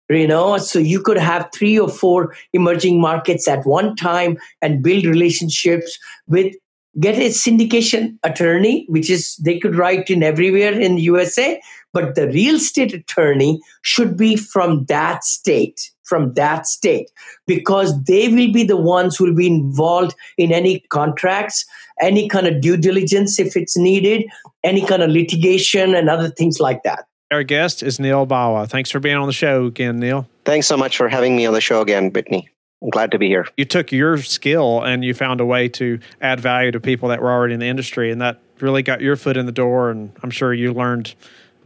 You 0.09 0.27
know, 0.27 0.57
so 0.57 0.79
you 0.79 1.01
could 1.01 1.17
have 1.17 1.49
three 1.55 1.79
or 1.79 1.87
four 1.87 2.35
emerging 2.51 2.99
markets 2.99 3.47
at 3.47 3.65
one 3.65 3.95
time 3.95 4.37
and 4.61 4.83
build 4.83 5.05
relationships 5.05 5.97
with 6.27 6.53
get 6.99 7.15
a 7.15 7.29
syndication 7.29 8.17
attorney, 8.23 8.85
which 8.89 9.09
is 9.09 9.37
they 9.37 9.57
could 9.59 9.75
write 9.75 10.09
in 10.09 10.21
everywhere 10.21 10.73
in 10.73 10.97
USA, 10.97 11.59
but 11.93 12.15
the 12.15 12.27
real 12.27 12.55
estate 12.55 12.93
attorney 12.93 13.61
should 13.83 14.17
be 14.17 14.35
from 14.35 14.85
that 14.85 15.23
state 15.23 15.91
from 16.03 16.33
that 16.33 16.67
state 16.67 17.09
because 17.47 18.03
they 18.03 18.27
will 18.27 18.51
be 18.51 18.63
the 18.63 18.75
ones 18.75 19.15
who 19.15 19.25
will 19.25 19.35
be 19.35 19.47
involved 19.47 20.13
in 20.37 20.51
any 20.51 20.81
contracts 20.89 21.65
any 22.01 22.27
kind 22.27 22.47
of 22.47 22.59
due 22.59 22.75
diligence 22.75 23.39
if 23.39 23.55
it's 23.55 23.77
needed 23.77 24.25
any 24.63 24.85
kind 24.85 25.01
of 25.01 25.09
litigation 25.09 25.95
and 25.95 26.09
other 26.09 26.29
things 26.29 26.59
like 26.59 26.83
that 26.83 27.05
our 27.31 27.43
guest 27.43 27.81
is 27.81 27.99
neil 27.99 28.27
bawa 28.27 28.67
thanks 28.67 28.91
for 28.91 28.99
being 28.99 29.15
on 29.15 29.27
the 29.27 29.33
show 29.33 29.65
again 29.65 29.99
neil 29.99 30.27
thanks 30.45 30.67
so 30.67 30.75
much 30.75 30.97
for 30.97 31.07
having 31.07 31.35
me 31.35 31.45
on 31.45 31.53
the 31.53 31.61
show 31.61 31.81
again 31.81 32.11
whitney 32.11 32.49
I'm 32.83 32.89
glad 32.89 33.11
to 33.11 33.17
be 33.17 33.27
here. 33.27 33.47
You 33.55 33.63
took 33.63 33.93
your 33.93 34.17
skill 34.17 34.81
and 34.83 35.05
you 35.05 35.13
found 35.13 35.39
a 35.39 35.45
way 35.45 35.69
to 35.69 35.99
add 36.19 36.41
value 36.41 36.69
to 36.71 36.81
people 36.81 37.07
that 37.09 37.21
were 37.21 37.31
already 37.31 37.53
in 37.53 37.61
the 37.61 37.67
industry, 37.67 38.11
and 38.11 38.19
that 38.21 38.41
really 38.59 38.83
got 38.83 38.99
your 38.99 39.15
foot 39.15 39.37
in 39.37 39.45
the 39.45 39.53
door. 39.53 39.89
And 39.89 40.11
I'm 40.21 40.29
sure 40.29 40.53
you 40.53 40.73
learned 40.73 41.15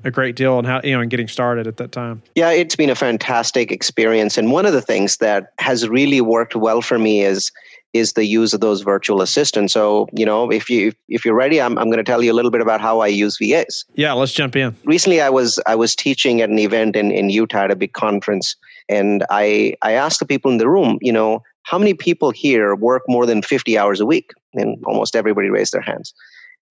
a 0.08 0.12
great 0.12 0.36
deal 0.36 0.54
on 0.54 0.64
how 0.64 0.82
you 0.84 0.94
know 0.94 1.02
and 1.02 1.12
getting 1.12 1.28
started 1.28 1.68
at 1.68 1.78
that 1.78 1.92
time. 1.92 2.24
Yeah, 2.36 2.50
it's 2.50 2.76
been 2.76 2.90
a 2.90 2.96
fantastic 2.96 3.72
experience, 3.72 4.38
and 4.38 4.52
one 4.52 4.66
of 4.66 4.74
the 4.74 4.82
things 4.82 5.18
that 5.18 5.52
has 5.60 5.88
really 5.88 6.22
worked 6.22 6.56
well 6.56 6.82
for 6.82 6.98
me 6.98 7.22
is 7.22 7.52
is 7.94 8.14
the 8.14 8.26
use 8.26 8.54
of 8.54 8.60
those 8.60 8.82
virtual 8.82 9.22
assistants. 9.22 9.74
So, 9.74 10.08
you 10.14 10.26
know, 10.26 10.52
if 10.52 10.70
you 10.70 10.94
if 11.10 11.26
you're 11.26 11.36
ready, 11.36 11.62
I'm 11.62 11.78
I'm 11.78 11.88
going 11.88 11.98
to 11.98 12.04
tell 12.04 12.24
you 12.24 12.32
a 12.32 12.36
little 12.36 12.52
bit 12.52 12.62
about 12.62 12.82
how 12.82 13.00
I 13.00 13.08
use 13.08 13.38
VAs. 13.38 13.86
Yeah, 13.96 14.14
let's 14.14 14.34
jump 14.34 14.56
in. 14.56 14.76
Recently, 14.86 15.22
I 15.22 15.30
was 15.30 15.60
I 15.68 15.76
was 15.76 15.96
teaching 15.96 16.42
at 16.42 16.50
an 16.50 16.60
event 16.60 16.96
in 16.96 17.12
in 17.12 17.30
Utah 17.30 17.66
at 17.66 17.72
a 17.72 17.76
big 17.76 17.94
conference, 17.94 18.56
and 18.90 19.26
I 19.30 19.76
I 19.82 19.92
asked 19.94 20.20
the 20.20 20.26
people 20.26 20.52
in 20.52 20.58
the 20.58 20.70
room, 20.70 20.98
you 21.02 21.12
know, 21.12 21.44
how 21.64 21.78
many 21.78 21.94
people 21.94 22.32
here 22.32 22.76
work 22.76 23.04
more 23.08 23.26
than 23.26 23.42
50 23.42 23.78
hours 23.78 24.00
a 24.00 24.06
week? 24.06 24.32
And 24.54 24.82
almost 24.86 25.16
everybody 25.16 25.50
raised 25.50 25.74
their 25.74 25.82
hands. 25.82 26.14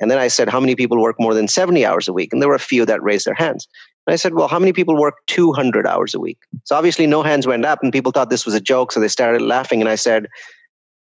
And 0.00 0.11
then 0.11 0.19
I 0.19 0.29
said, 0.29 0.49
How 0.49 0.61
many 0.61 0.75
people 0.75 1.00
work 1.00 1.17
more 1.19 1.35
than 1.35 1.49
70 1.49 1.85
hours 1.85 2.09
a 2.09 2.12
week? 2.12 2.33
And 2.33 2.41
there 2.41 2.49
were 2.49 2.55
a 2.55 2.61
few 2.61 2.85
that 2.87 3.03
raised 3.03 3.26
their 3.26 3.35
hands. 3.35 3.67
And 4.07 4.12
I 4.12 4.17
said, 4.17 4.35
Well, 4.35 4.49
how 4.49 4.59
many 4.59 4.73
people 4.73 4.97
work 4.97 5.17
200 5.26 5.87
hours 5.87 6.15
a 6.15 6.21
week? 6.21 6.38
So 6.65 6.76
obviously, 6.76 7.07
no 7.07 7.23
hands 7.23 7.47
went 7.47 7.65
up, 7.65 7.83
and 7.83 7.93
people 7.93 8.12
thought 8.12 8.31
this 8.31 8.47
was 8.47 8.55
a 8.55 8.61
joke. 8.61 8.93
So 8.93 9.00
they 9.00 9.09
started 9.09 9.43
laughing. 9.43 9.81
And 9.81 9.88
I 9.88 9.95
said, 9.95 10.29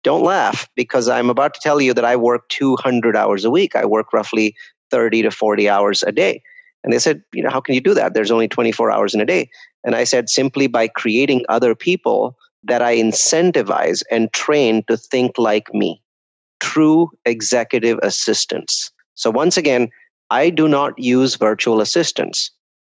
Don't 0.02 0.22
laugh, 0.22 0.68
because 0.74 1.08
I'm 1.08 1.30
about 1.30 1.54
to 1.54 1.60
tell 1.62 1.80
you 1.80 1.94
that 1.94 2.04
I 2.04 2.16
work 2.16 2.48
200 2.50 3.16
hours 3.16 3.44
a 3.44 3.50
week. 3.50 3.74
I 3.76 3.84
work 3.84 4.12
roughly 4.12 4.54
30 4.90 5.22
to 5.22 5.30
40 5.30 5.68
hours 5.68 6.02
a 6.02 6.12
day. 6.12 6.42
And 6.82 6.92
they 6.92 6.98
said, 6.98 7.22
You 7.32 7.42
know, 7.42 7.50
how 7.50 7.60
can 7.60 7.74
you 7.74 7.80
do 7.80 7.94
that? 7.94 8.14
There's 8.14 8.30
only 8.30 8.48
24 8.48 8.90
hours 8.90 9.14
in 9.14 9.20
a 9.20 9.26
day. 9.26 9.50
And 9.84 9.94
I 9.94 10.04
said, 10.04 10.28
Simply 10.28 10.66
by 10.66 10.88
creating 10.88 11.44
other 11.48 11.74
people 11.74 12.36
that 12.62 12.80
I 12.80 12.96
incentivize 12.96 14.02
and 14.10 14.32
train 14.32 14.84
to 14.84 14.96
think 14.96 15.36
like 15.36 15.72
me 15.74 16.00
true 16.74 17.08
executive 17.24 17.98
assistants. 18.02 18.90
So, 19.14 19.30
once 19.30 19.56
again, 19.56 19.90
I 20.30 20.50
do 20.50 20.66
not 20.66 20.98
use 20.98 21.36
virtual 21.36 21.80
assistants. 21.80 22.50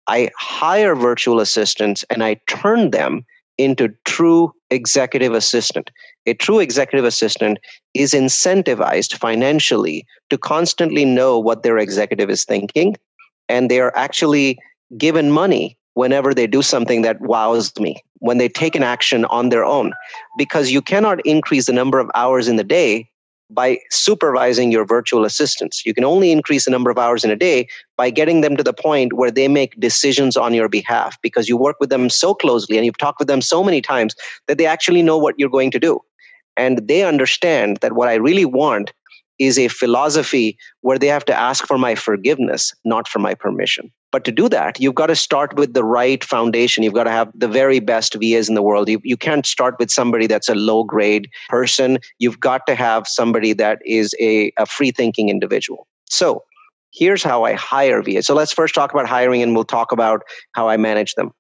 I 0.07 0.31
hire 0.39 0.95
virtual 0.95 1.41
assistants 1.41 2.05
and 2.09 2.23
I 2.23 2.35
turn 2.47 2.91
them 2.91 3.25
into 3.59 3.89
true 4.05 4.53
executive 4.71 5.33
assistant. 5.33 5.91
A 6.27 6.35
true 6.35 6.61
executive 6.61 7.05
assistant 7.05 7.59
is 7.95 8.13
incentivized 8.13 9.15
financially 9.15 10.07
to 10.31 10.39
constantly 10.39 11.05
know 11.05 11.39
what 11.39 11.63
their 11.63 11.79
executive 11.79 12.31
is 12.31 12.45
thinking, 12.45 12.97
and 13.49 13.71
they 13.71 13.81
are 13.81 13.97
actually 13.97 14.59
given 14.97 15.31
money 15.31 15.77
whenever 15.95 16.35
they 16.35 16.47
do 16.47 16.63
something 16.63 17.03
that 17.03 17.21
wows 17.21 17.73
me, 17.79 18.03
when 18.19 18.39
they 18.39 18.49
take 18.49 18.75
an 18.77 18.83
action 18.83 19.25
on 19.27 19.49
their 19.49 19.65
own, 19.65 19.93
because 20.39 20.71
you 20.71 20.83
cannot 20.83 21.25
increase 21.27 21.67
the 21.67 21.73
number 21.73 21.99
of 21.99 22.11
hours 22.15 22.49
in 22.49 22.57
the 22.57 22.65
day 22.65 23.09
by 23.55 23.79
supervising 23.91 24.73
your 24.73 24.85
virtual 24.85 25.25
assistants. 25.25 25.85
You 25.87 25.95
can 25.95 26.05
only 26.05 26.33
increase 26.33 26.65
the 26.65 26.71
number 26.71 26.91
of 26.91 26.99
hours 26.99 27.25
in 27.25 27.31
a 27.31 27.37
day 27.37 27.69
by 27.97 28.11
getting 28.11 28.41
them 28.41 28.57
to 28.57 28.63
the 28.63 28.73
point 28.73 29.13
where 29.13 29.31
they 29.31 29.49
make 29.49 29.79
decisions 29.79 30.37
on 30.37 30.55
your 30.55 30.69
behalf 30.69 31.17
because 31.23 31.49
you 31.49 31.57
work 31.57 31.77
with 31.81 31.91
them 31.91 32.11
so 32.11 32.35
closely 32.35 32.77
and 32.77 32.85
you've 32.85 32.99
talked 32.99 33.19
with 33.19 33.29
them 33.29 33.41
so 33.41 33.63
many 33.63 33.81
times 33.81 34.15
that 34.47 34.59
they 34.59 34.67
actually 34.67 35.03
know 35.03 35.19
what 35.19 35.35
you're 35.39 35.49
going 35.49 35.71
to 35.71 35.79
do. 35.79 36.01
And 36.57 36.87
they 36.87 37.05
understand 37.05 37.79
that 37.79 37.95
what 37.95 38.09
I 38.09 38.15
really 38.15 38.45
want 38.45 38.93
is 39.39 39.59
a 39.59 39.69
philosophy 39.69 40.57
where 40.83 40.99
they 40.99 41.07
have 41.07 41.25
to 41.27 41.35
ask 41.35 41.67
for 41.67 41.79
my 41.79 41.95
forgiveness, 41.95 42.73
not 42.85 43.09
for 43.09 43.19
my 43.19 43.35
permission. 43.35 43.91
But 44.13 44.25
to 44.25 44.33
do 44.33 44.49
that, 44.51 44.81
you've 44.81 44.95
got 44.95 45.09
to 45.09 45.17
start 45.17 45.57
with 45.57 45.75
the 45.75 45.83
right 45.83 46.23
foundation. 46.23 46.85
You've 46.85 46.95
got 46.95 47.05
to 47.05 47.11
have 47.11 47.33
the 47.35 47.49
very 47.49 47.81
best 47.81 48.15
VAs 48.15 48.49
in 48.49 48.55
the 48.55 48.63
world. 48.63 48.89
You, 48.89 49.01
you 49.03 49.17
can't 49.17 49.45
start 49.45 49.75
with 49.81 49.91
somebody 49.91 50.29
that's 50.29 50.49
a 50.49 50.55
low 50.55 50.85
grade 50.85 51.29
person. 51.49 51.99
You've 52.19 52.39
got 52.39 52.65
to 52.69 52.77
have 52.77 53.09
somebody 53.09 53.53
that 53.55 53.81
is 53.85 54.15
a, 54.21 54.53
a 54.57 54.67
free 54.67 54.93
thinking 54.93 55.31
individual. 55.31 55.89
So 56.09 56.45
here's 56.93 57.25
how 57.25 57.43
I 57.43 57.55
hire 57.55 58.03
VAs. 58.03 58.27
So 58.27 58.35
let's 58.35 58.53
first 58.53 58.75
talk 58.75 58.93
about 58.93 59.09
hiring 59.09 59.43
and 59.43 59.53
we'll 59.53 59.65
talk 59.65 59.91
about 59.91 60.23
how 60.53 60.69
I 60.69 60.77
manage 60.77 61.15
them. 61.15 61.33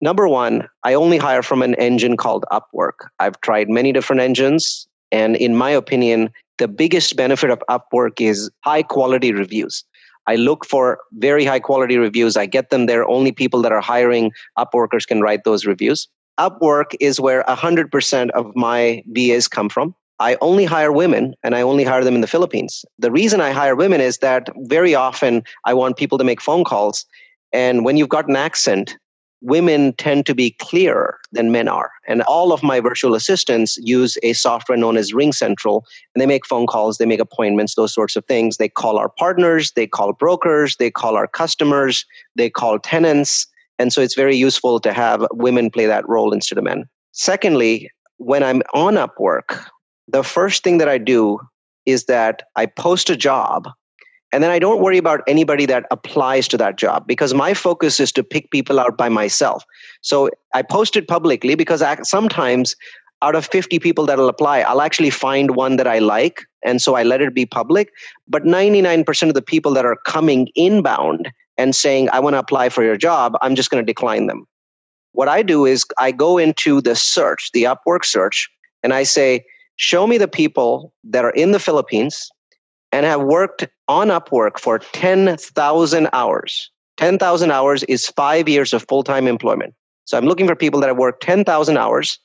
Number 0.00 0.26
one, 0.26 0.66
I 0.82 0.94
only 0.94 1.18
hire 1.18 1.42
from 1.42 1.62
an 1.62 1.74
engine 1.74 2.16
called 2.16 2.44
Upwork. 2.50 3.06
I've 3.18 3.40
tried 3.40 3.68
many 3.68 3.92
different 3.92 4.22
engines. 4.22 4.88
And 5.12 5.36
in 5.36 5.56
my 5.56 5.70
opinion, 5.70 6.30
the 6.60 6.68
biggest 6.68 7.16
benefit 7.16 7.50
of 7.50 7.60
Upwork 7.68 8.20
is 8.20 8.50
high 8.60 8.82
quality 8.82 9.32
reviews. 9.32 9.82
I 10.26 10.36
look 10.36 10.64
for 10.66 10.98
very 11.14 11.44
high 11.44 11.58
quality 11.58 11.96
reviews. 11.96 12.36
I 12.36 12.46
get 12.46 12.70
them 12.70 12.86
there. 12.86 13.08
Only 13.08 13.32
people 13.32 13.62
that 13.62 13.72
are 13.72 13.80
hiring 13.80 14.30
Upworkers 14.58 15.06
can 15.06 15.22
write 15.22 15.44
those 15.44 15.66
reviews. 15.66 16.06
Upwork 16.38 16.94
is 17.00 17.18
where 17.18 17.42
100% 17.44 18.30
of 18.30 18.54
my 18.54 19.02
VAs 19.06 19.48
come 19.48 19.68
from. 19.68 19.94
I 20.20 20.36
only 20.42 20.66
hire 20.66 20.92
women 20.92 21.34
and 21.42 21.54
I 21.54 21.62
only 21.62 21.82
hire 21.82 22.04
them 22.04 22.14
in 22.14 22.20
the 22.20 22.26
Philippines. 22.26 22.84
The 22.98 23.10
reason 23.10 23.40
I 23.40 23.52
hire 23.52 23.74
women 23.74 24.02
is 24.02 24.18
that 24.18 24.50
very 24.58 24.94
often 24.94 25.42
I 25.64 25.72
want 25.72 25.96
people 25.96 26.18
to 26.18 26.24
make 26.24 26.42
phone 26.42 26.64
calls. 26.64 27.06
And 27.54 27.86
when 27.86 27.96
you've 27.96 28.10
got 28.10 28.28
an 28.28 28.36
accent, 28.36 28.96
women 29.42 29.92
tend 29.94 30.26
to 30.26 30.34
be 30.34 30.50
clearer 30.52 31.18
than 31.32 31.52
men 31.52 31.68
are. 31.68 31.90
And 32.06 32.22
all 32.22 32.52
of 32.52 32.62
my 32.62 32.80
virtual 32.80 33.14
assistants 33.14 33.78
use 33.78 34.18
a 34.22 34.32
software 34.34 34.76
known 34.76 34.96
as 34.96 35.12
RingCentral, 35.12 35.82
and 36.14 36.20
they 36.20 36.26
make 36.26 36.46
phone 36.46 36.66
calls, 36.66 36.98
they 36.98 37.06
make 37.06 37.20
appointments, 37.20 37.74
those 37.74 37.94
sorts 37.94 38.16
of 38.16 38.24
things. 38.26 38.56
They 38.56 38.68
call 38.68 38.98
our 38.98 39.08
partners, 39.08 39.72
they 39.72 39.86
call 39.86 40.12
brokers, 40.12 40.76
they 40.76 40.90
call 40.90 41.16
our 41.16 41.26
customers, 41.26 42.04
they 42.36 42.50
call 42.50 42.78
tenants. 42.78 43.46
And 43.78 43.92
so 43.92 44.02
it's 44.02 44.14
very 44.14 44.36
useful 44.36 44.78
to 44.80 44.92
have 44.92 45.26
women 45.32 45.70
play 45.70 45.86
that 45.86 46.08
role 46.08 46.32
instead 46.32 46.58
of 46.58 46.64
men. 46.64 46.84
Secondly, 47.12 47.90
when 48.18 48.42
I'm 48.42 48.62
on 48.74 48.94
Upwork, 48.94 49.64
the 50.06 50.22
first 50.22 50.62
thing 50.62 50.78
that 50.78 50.88
I 50.88 50.98
do 50.98 51.38
is 51.86 52.04
that 52.04 52.42
I 52.56 52.66
post 52.66 53.08
a 53.08 53.16
job 53.16 53.68
and 54.32 54.42
then 54.42 54.50
I 54.50 54.58
don't 54.58 54.80
worry 54.80 54.98
about 54.98 55.22
anybody 55.26 55.66
that 55.66 55.86
applies 55.90 56.46
to 56.48 56.56
that 56.58 56.76
job 56.76 57.06
because 57.06 57.34
my 57.34 57.52
focus 57.52 57.98
is 57.98 58.12
to 58.12 58.22
pick 58.22 58.50
people 58.50 58.78
out 58.78 58.96
by 58.96 59.08
myself. 59.08 59.64
So 60.02 60.30
I 60.54 60.62
post 60.62 60.96
it 60.96 61.08
publicly 61.08 61.56
because 61.56 61.82
I, 61.82 62.00
sometimes 62.02 62.76
out 63.22 63.34
of 63.34 63.46
50 63.46 63.78
people 63.80 64.06
that'll 64.06 64.28
apply, 64.28 64.60
I'll 64.60 64.80
actually 64.80 65.10
find 65.10 65.56
one 65.56 65.76
that 65.76 65.86
I 65.86 65.98
like. 65.98 66.42
And 66.62 66.80
so 66.80 66.94
I 66.94 67.02
let 67.02 67.20
it 67.20 67.34
be 67.34 67.44
public. 67.44 67.90
But 68.28 68.44
99% 68.44 69.28
of 69.28 69.34
the 69.34 69.42
people 69.42 69.74
that 69.74 69.84
are 69.84 69.96
coming 70.06 70.48
inbound 70.54 71.30
and 71.58 71.74
saying, 71.74 72.08
I 72.10 72.20
want 72.20 72.34
to 72.34 72.38
apply 72.38 72.68
for 72.68 72.84
your 72.84 72.96
job, 72.96 73.36
I'm 73.42 73.54
just 73.54 73.70
going 73.70 73.84
to 73.84 73.86
decline 73.86 74.26
them. 74.26 74.46
What 75.12 75.28
I 75.28 75.42
do 75.42 75.66
is 75.66 75.84
I 75.98 76.12
go 76.12 76.38
into 76.38 76.80
the 76.80 76.94
search, 76.94 77.50
the 77.52 77.64
Upwork 77.64 78.04
search, 78.04 78.48
and 78.82 78.94
I 78.94 79.02
say, 79.02 79.44
show 79.76 80.06
me 80.06 80.18
the 80.18 80.28
people 80.28 80.92
that 81.04 81.24
are 81.24 81.32
in 81.32 81.50
the 81.50 81.58
Philippines 81.58 82.30
and 82.92 83.06
have 83.06 83.22
worked 83.22 83.68
on 83.88 84.08
Upwork 84.08 84.58
for 84.58 84.78
10,000 84.78 86.08
hours. 86.12 86.70
10,000 86.96 87.50
hours 87.50 87.82
is 87.84 88.08
five 88.08 88.48
years 88.48 88.72
of 88.72 88.84
full 88.88 89.02
time 89.02 89.26
employment. 89.26 89.74
So 90.04 90.18
I'm 90.18 90.26
looking 90.26 90.46
for 90.46 90.56
people 90.56 90.80
that 90.80 90.88
have 90.88 90.98
worked 90.98 91.22
10,000 91.22 91.76
hours. 91.76 92.18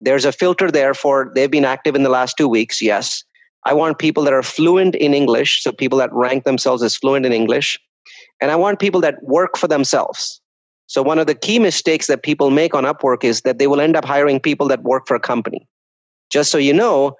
There's 0.00 0.24
a 0.24 0.32
filter 0.32 0.70
there 0.70 0.94
for 0.94 1.30
they've 1.34 1.50
been 1.50 1.64
active 1.64 1.94
in 1.94 2.02
the 2.02 2.08
last 2.08 2.36
two 2.36 2.48
weeks. 2.48 2.80
Yes. 2.80 3.22
I 3.66 3.74
want 3.74 3.98
people 3.98 4.24
that 4.24 4.32
are 4.32 4.42
fluent 4.42 4.94
in 4.94 5.12
English. 5.12 5.62
So 5.62 5.70
people 5.70 5.98
that 5.98 6.12
rank 6.12 6.44
themselves 6.44 6.82
as 6.82 6.96
fluent 6.96 7.26
in 7.26 7.32
English. 7.32 7.78
And 8.40 8.50
I 8.50 8.56
want 8.56 8.78
people 8.78 9.00
that 9.02 9.22
work 9.22 9.58
for 9.58 9.68
themselves. 9.68 10.40
So 10.86 11.02
one 11.02 11.18
of 11.18 11.26
the 11.26 11.34
key 11.34 11.58
mistakes 11.58 12.06
that 12.08 12.22
people 12.22 12.50
make 12.50 12.74
on 12.74 12.84
Upwork 12.84 13.22
is 13.22 13.42
that 13.42 13.58
they 13.58 13.66
will 13.66 13.80
end 13.80 13.96
up 13.96 14.04
hiring 14.04 14.40
people 14.40 14.66
that 14.68 14.82
work 14.82 15.06
for 15.06 15.14
a 15.14 15.20
company. 15.20 15.68
Just 16.30 16.50
so 16.50 16.58
you 16.58 16.72
know, 16.72 17.16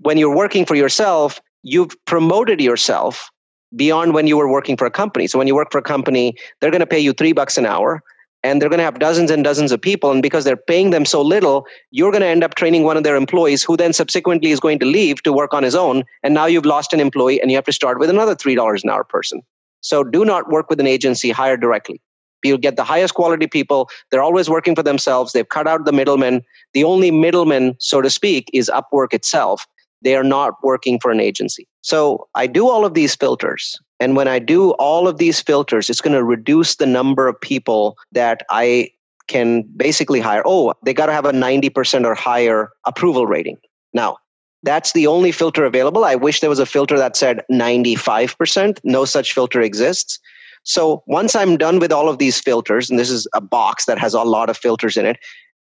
when 0.00 0.18
you're 0.18 0.34
working 0.34 0.66
for 0.66 0.74
yourself, 0.74 1.40
you've 1.64 1.96
promoted 2.04 2.60
yourself 2.60 3.30
beyond 3.74 4.14
when 4.14 4.28
you 4.28 4.36
were 4.36 4.48
working 4.48 4.76
for 4.76 4.86
a 4.86 4.90
company. 4.90 5.26
So 5.26 5.38
when 5.38 5.48
you 5.48 5.54
work 5.54 5.72
for 5.72 5.78
a 5.78 5.82
company, 5.82 6.36
they're 6.60 6.70
going 6.70 6.80
to 6.80 6.86
pay 6.86 7.00
you 7.00 7.12
three 7.12 7.32
bucks 7.32 7.58
an 7.58 7.66
hour 7.66 8.02
and 8.44 8.60
they're 8.60 8.68
going 8.68 8.78
to 8.78 8.84
have 8.84 8.98
dozens 8.98 9.30
and 9.30 9.42
dozens 9.42 9.72
of 9.72 9.80
people. 9.80 10.12
And 10.12 10.22
because 10.22 10.44
they're 10.44 10.56
paying 10.56 10.90
them 10.90 11.04
so 11.04 11.22
little, 11.22 11.66
you're 11.90 12.12
going 12.12 12.20
to 12.20 12.28
end 12.28 12.44
up 12.44 12.54
training 12.54 12.84
one 12.84 12.96
of 12.96 13.02
their 13.02 13.16
employees 13.16 13.64
who 13.64 13.76
then 13.76 13.92
subsequently 13.92 14.50
is 14.50 14.60
going 14.60 14.78
to 14.80 14.86
leave 14.86 15.22
to 15.22 15.32
work 15.32 15.54
on 15.54 15.62
his 15.62 15.74
own. 15.74 16.04
And 16.22 16.34
now 16.34 16.46
you've 16.46 16.66
lost 16.66 16.92
an 16.92 17.00
employee 17.00 17.40
and 17.40 17.50
you 17.50 17.56
have 17.56 17.64
to 17.64 17.72
start 17.72 17.98
with 17.98 18.10
another 18.10 18.36
$3 18.36 18.84
an 18.84 18.90
hour 18.90 19.02
person. 19.02 19.40
So 19.80 20.04
do 20.04 20.24
not 20.24 20.50
work 20.50 20.68
with 20.68 20.78
an 20.78 20.86
agency, 20.86 21.30
hire 21.30 21.56
directly. 21.56 22.00
You'll 22.42 22.58
get 22.58 22.76
the 22.76 22.84
highest 22.84 23.14
quality 23.14 23.46
people. 23.46 23.88
They're 24.10 24.22
always 24.22 24.50
working 24.50 24.74
for 24.74 24.82
themselves. 24.82 25.32
They've 25.32 25.48
cut 25.48 25.66
out 25.66 25.86
the 25.86 25.92
middlemen. 25.92 26.42
The 26.74 26.84
only 26.84 27.10
middleman, 27.10 27.76
so 27.78 28.02
to 28.02 28.10
speak, 28.10 28.50
is 28.52 28.70
Upwork 28.72 29.14
itself 29.14 29.66
they 30.04 30.14
are 30.14 30.24
not 30.24 30.54
working 30.62 31.00
for 31.00 31.10
an 31.10 31.18
agency. 31.18 31.66
So 31.80 32.28
I 32.34 32.46
do 32.46 32.68
all 32.68 32.84
of 32.84 32.94
these 32.94 33.14
filters. 33.14 33.76
And 33.98 34.16
when 34.16 34.28
I 34.28 34.38
do 34.38 34.72
all 34.72 35.08
of 35.08 35.18
these 35.18 35.40
filters, 35.40 35.90
it's 35.90 36.00
going 36.00 36.14
to 36.14 36.22
reduce 36.22 36.76
the 36.76 36.86
number 36.86 37.26
of 37.26 37.40
people 37.40 37.96
that 38.12 38.42
I 38.50 38.90
can 39.26 39.62
basically 39.76 40.20
hire. 40.20 40.42
Oh, 40.44 40.74
they 40.84 40.92
got 40.92 41.06
to 41.06 41.12
have 41.12 41.24
a 41.24 41.32
90% 41.32 42.04
or 42.04 42.14
higher 42.14 42.70
approval 42.86 43.26
rating. 43.26 43.56
Now, 43.94 44.18
that's 44.62 44.92
the 44.92 45.06
only 45.06 45.32
filter 45.32 45.64
available. 45.64 46.04
I 46.04 46.14
wish 46.14 46.40
there 46.40 46.50
was 46.50 46.58
a 46.58 46.66
filter 46.66 46.98
that 46.98 47.16
said 47.16 47.42
95%. 47.50 48.78
No 48.84 49.04
such 49.04 49.32
filter 49.32 49.60
exists. 49.60 50.18
So 50.64 51.02
once 51.06 51.34
I'm 51.34 51.56
done 51.58 51.78
with 51.78 51.92
all 51.92 52.08
of 52.08 52.18
these 52.18 52.40
filters, 52.40 52.88
and 52.88 52.98
this 52.98 53.10
is 53.10 53.28
a 53.34 53.40
box 53.40 53.84
that 53.84 53.98
has 53.98 54.14
a 54.14 54.22
lot 54.22 54.48
of 54.48 54.56
filters 54.56 54.96
in 54.96 55.04
it, 55.04 55.18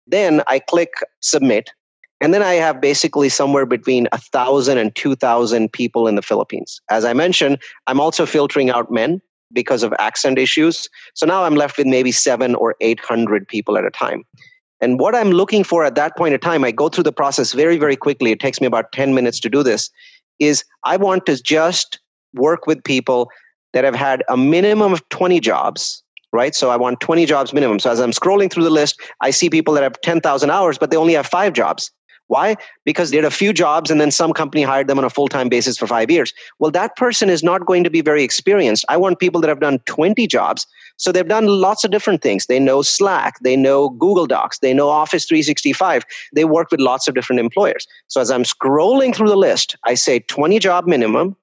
then 0.06 0.43
I 0.47 0.60
click 0.60 0.93
submit 1.21 1.71
and 2.21 2.34
then 2.34 2.43
I 2.43 2.53
have 2.53 2.79
basically 2.79 3.29
somewhere 3.29 3.65
between 3.65 4.07
a 4.12 4.17
thousand 4.19 4.77
and 4.77 4.95
two 4.95 5.15
thousand 5.15 5.73
people 5.73 6.07
in 6.07 6.15
the 6.15 6.21
Philippines. 6.21 6.79
As 6.89 7.03
I 7.03 7.13
mentioned, 7.13 7.57
I'm 7.88 7.99
also 7.99 8.25
filtering 8.25 8.69
out 8.69 8.91
men 8.91 9.19
because 9.51 9.84
of 9.84 9.93
accent 9.99 10.38
issues. 10.38 10.88
So 11.15 11.25
now 11.25 11.43
I'm 11.43 11.55
left 11.55 11.77
with 11.77 11.88
maybe 11.88 12.12
seven 12.12 12.55
or 12.55 12.75
eight 12.79 12.99
hundred 12.99 13.47
people 13.47 13.77
at 13.77 13.84
a 13.84 13.91
time. 13.91 14.23
And 14.79 14.99
what 14.99 15.15
I'm 15.15 15.31
looking 15.31 15.63
for 15.63 15.84
at 15.84 15.95
that 15.95 16.15
point 16.15 16.34
in 16.34 16.39
time, 16.39 16.63
I 16.63 16.71
go 16.71 16.89
through 16.89 17.03
the 17.03 17.12
process 17.12 17.53
very, 17.53 17.77
very 17.77 17.95
quickly. 17.95 18.31
It 18.31 18.39
takes 18.39 18.60
me 18.60 18.65
about 18.65 18.91
10 18.93 19.13
minutes 19.13 19.39
to 19.41 19.49
do 19.49 19.62
this. 19.62 19.91
Is 20.39 20.63
I 20.86 20.97
want 20.97 21.27
to 21.27 21.41
just 21.41 21.99
work 22.34 22.65
with 22.65 22.84
people 22.84 23.29
that 23.73 23.84
have 23.84 23.93
had 23.93 24.23
a 24.27 24.36
minimum 24.36 24.93
of 24.93 25.07
20 25.10 25.39
jobs 25.39 26.03
right? 26.34 26.55
So 26.55 26.69
I 26.69 26.77
want 26.77 26.99
20 27.01 27.25
jobs 27.25 27.53
minimum. 27.53 27.79
So 27.79 27.91
as 27.91 27.99
I'm 27.99 28.12
scrolling 28.12 28.51
through 28.51 28.63
the 28.63 28.69
list, 28.69 28.99
I 29.19 29.31
see 29.31 29.49
people 29.49 29.73
that 29.73 29.84
have 29.84 29.99
10,000 30.01 30.49
hours, 30.49 30.77
but 30.77 30.89
they 30.89 30.97
only 30.97 31.13
have 31.13 31.27
five 31.27 31.53
jobs. 31.53 31.91
Why? 32.32 32.56
Because 32.86 33.12
they 33.12 33.17
had 33.17 33.26
a 33.26 33.30
few 33.30 33.52
jobs 33.52 33.91
and 33.91 34.00
then 34.00 34.10
some 34.10 34.32
company 34.32 34.63
hired 34.63 34.88
them 34.88 34.98
on 34.98 35.04
a 35.04 35.10
full 35.10 35.28
time 35.28 35.50
basis 35.50 35.78
for 35.78 35.86
five 35.86 36.10
years. 36.10 36.34
Well, 36.60 36.72
that 36.72 36.96
person 36.96 37.30
is 37.30 37.44
not 37.44 37.65
going 37.65 37.84
to 37.84 37.89
be 37.89 38.00
very 38.00 38.24
experienced. 38.24 38.86
I 38.88 38.96
want 38.96 39.20
people 39.20 39.41
that 39.41 39.50
have 39.50 39.60
done 39.60 39.80
20 39.80 40.28
jobs. 40.28 40.65
So 40.96 41.12
they've 41.12 41.28
done 41.28 41.48
lots 41.48 41.84
of 41.84 41.91
different 41.91 42.22
things. 42.22 42.46
They 42.46 42.58
know 42.58 42.84
Slack, 42.84 43.36
they 43.41 43.58
know 43.58 43.89
Google 43.89 44.28
Docs, 44.28 44.60
they 44.60 44.74
know 44.74 44.88
Office 44.88 45.26
365. 45.26 46.06
They 46.34 46.46
work 46.46 46.72
with 46.72 46.80
lots 46.80 47.10
of 47.10 47.15
different 47.15 47.41
employers. 47.41 47.86
So 48.08 48.22
as 48.22 48.32
I'm 48.32 48.44
scrolling 48.44 49.13
through 49.13 49.28
the 49.28 49.36
list, 49.36 49.76
I 49.84 49.96
say 49.96 50.20
20 50.20 50.58
job 50.60 50.88
minimum. 50.88 51.36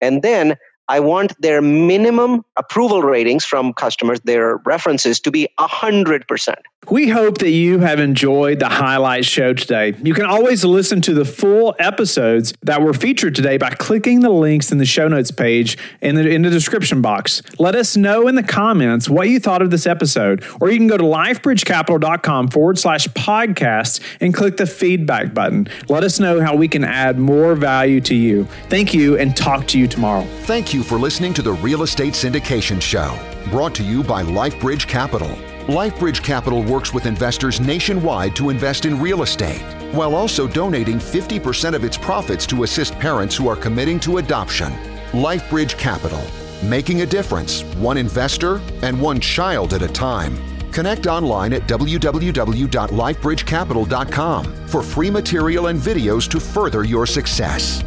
And 0.00 0.22
then 0.22 0.56
I 0.88 1.00
want 1.00 1.40
their 1.40 1.62
minimum 1.62 2.44
approval 2.56 3.02
ratings 3.02 3.44
from 3.44 3.72
customers, 3.72 4.20
their 4.20 4.56
references 4.58 5.18
to 5.20 5.30
be 5.30 5.48
100%. 5.58 6.54
We 6.90 7.08
hope 7.08 7.38
that 7.38 7.50
you 7.50 7.78
have 7.78 7.98
enjoyed 7.98 8.58
the 8.58 8.68
highlight 8.68 9.24
show 9.24 9.54
today. 9.54 9.94
You 10.02 10.12
can 10.12 10.26
always 10.26 10.64
listen 10.64 11.00
to 11.02 11.14
the 11.14 11.24
full 11.24 11.74
episodes 11.78 12.52
that 12.62 12.82
were 12.82 12.92
featured 12.92 13.34
today 13.34 13.56
by 13.56 13.70
clicking 13.70 14.20
the 14.20 14.28
links 14.28 14.70
in 14.70 14.76
the 14.76 14.84
show 14.84 15.08
notes 15.08 15.30
page 15.30 15.78
in 16.02 16.14
the, 16.14 16.28
in 16.28 16.42
the 16.42 16.50
description 16.50 17.00
box. 17.00 17.40
Let 17.58 17.74
us 17.74 17.96
know 17.96 18.28
in 18.28 18.34
the 18.34 18.42
comments 18.42 19.08
what 19.08 19.30
you 19.30 19.40
thought 19.40 19.62
of 19.62 19.70
this 19.70 19.86
episode, 19.86 20.44
or 20.60 20.70
you 20.70 20.76
can 20.76 20.86
go 20.86 20.98
to 20.98 21.04
lifebridgecapital.com 21.04 22.48
forward 22.48 22.78
slash 22.78 23.08
podcast 23.08 24.00
and 24.20 24.34
click 24.34 24.58
the 24.58 24.66
feedback 24.66 25.32
button. 25.32 25.68
Let 25.88 26.04
us 26.04 26.20
know 26.20 26.42
how 26.42 26.54
we 26.54 26.68
can 26.68 26.84
add 26.84 27.18
more 27.18 27.54
value 27.54 28.02
to 28.02 28.14
you. 28.14 28.44
Thank 28.68 28.92
you 28.92 29.16
and 29.16 29.34
talk 29.34 29.66
to 29.68 29.78
you 29.78 29.88
tomorrow. 29.88 30.24
You 30.74 30.82
for 30.82 30.98
listening 30.98 31.32
to 31.34 31.42
the 31.42 31.52
Real 31.52 31.84
Estate 31.84 32.14
Syndication 32.14 32.82
Show, 32.82 33.16
brought 33.48 33.76
to 33.76 33.84
you 33.84 34.02
by 34.02 34.24
LifeBridge 34.24 34.88
Capital. 34.88 35.28
LifeBridge 35.68 36.24
Capital 36.24 36.64
works 36.64 36.92
with 36.92 37.06
investors 37.06 37.60
nationwide 37.60 38.34
to 38.34 38.50
invest 38.50 38.84
in 38.84 39.00
real 39.00 39.22
estate, 39.22 39.62
while 39.94 40.16
also 40.16 40.48
donating 40.48 40.96
50% 40.96 41.74
of 41.74 41.84
its 41.84 41.96
profits 41.96 42.44
to 42.46 42.64
assist 42.64 42.98
parents 42.98 43.36
who 43.36 43.46
are 43.46 43.54
committing 43.54 44.00
to 44.00 44.18
adoption. 44.18 44.72
LifeBridge 45.12 45.78
Capital, 45.78 46.20
making 46.64 47.02
a 47.02 47.06
difference, 47.06 47.62
one 47.76 47.96
investor 47.96 48.60
and 48.82 49.00
one 49.00 49.20
child 49.20 49.74
at 49.74 49.82
a 49.82 49.86
time. 49.86 50.36
Connect 50.72 51.06
online 51.06 51.52
at 51.52 51.68
www.lifebridgecapital.com 51.68 54.66
for 54.66 54.82
free 54.82 55.10
material 55.10 55.68
and 55.68 55.78
videos 55.78 56.28
to 56.28 56.40
further 56.40 56.82
your 56.82 57.06
success. 57.06 57.84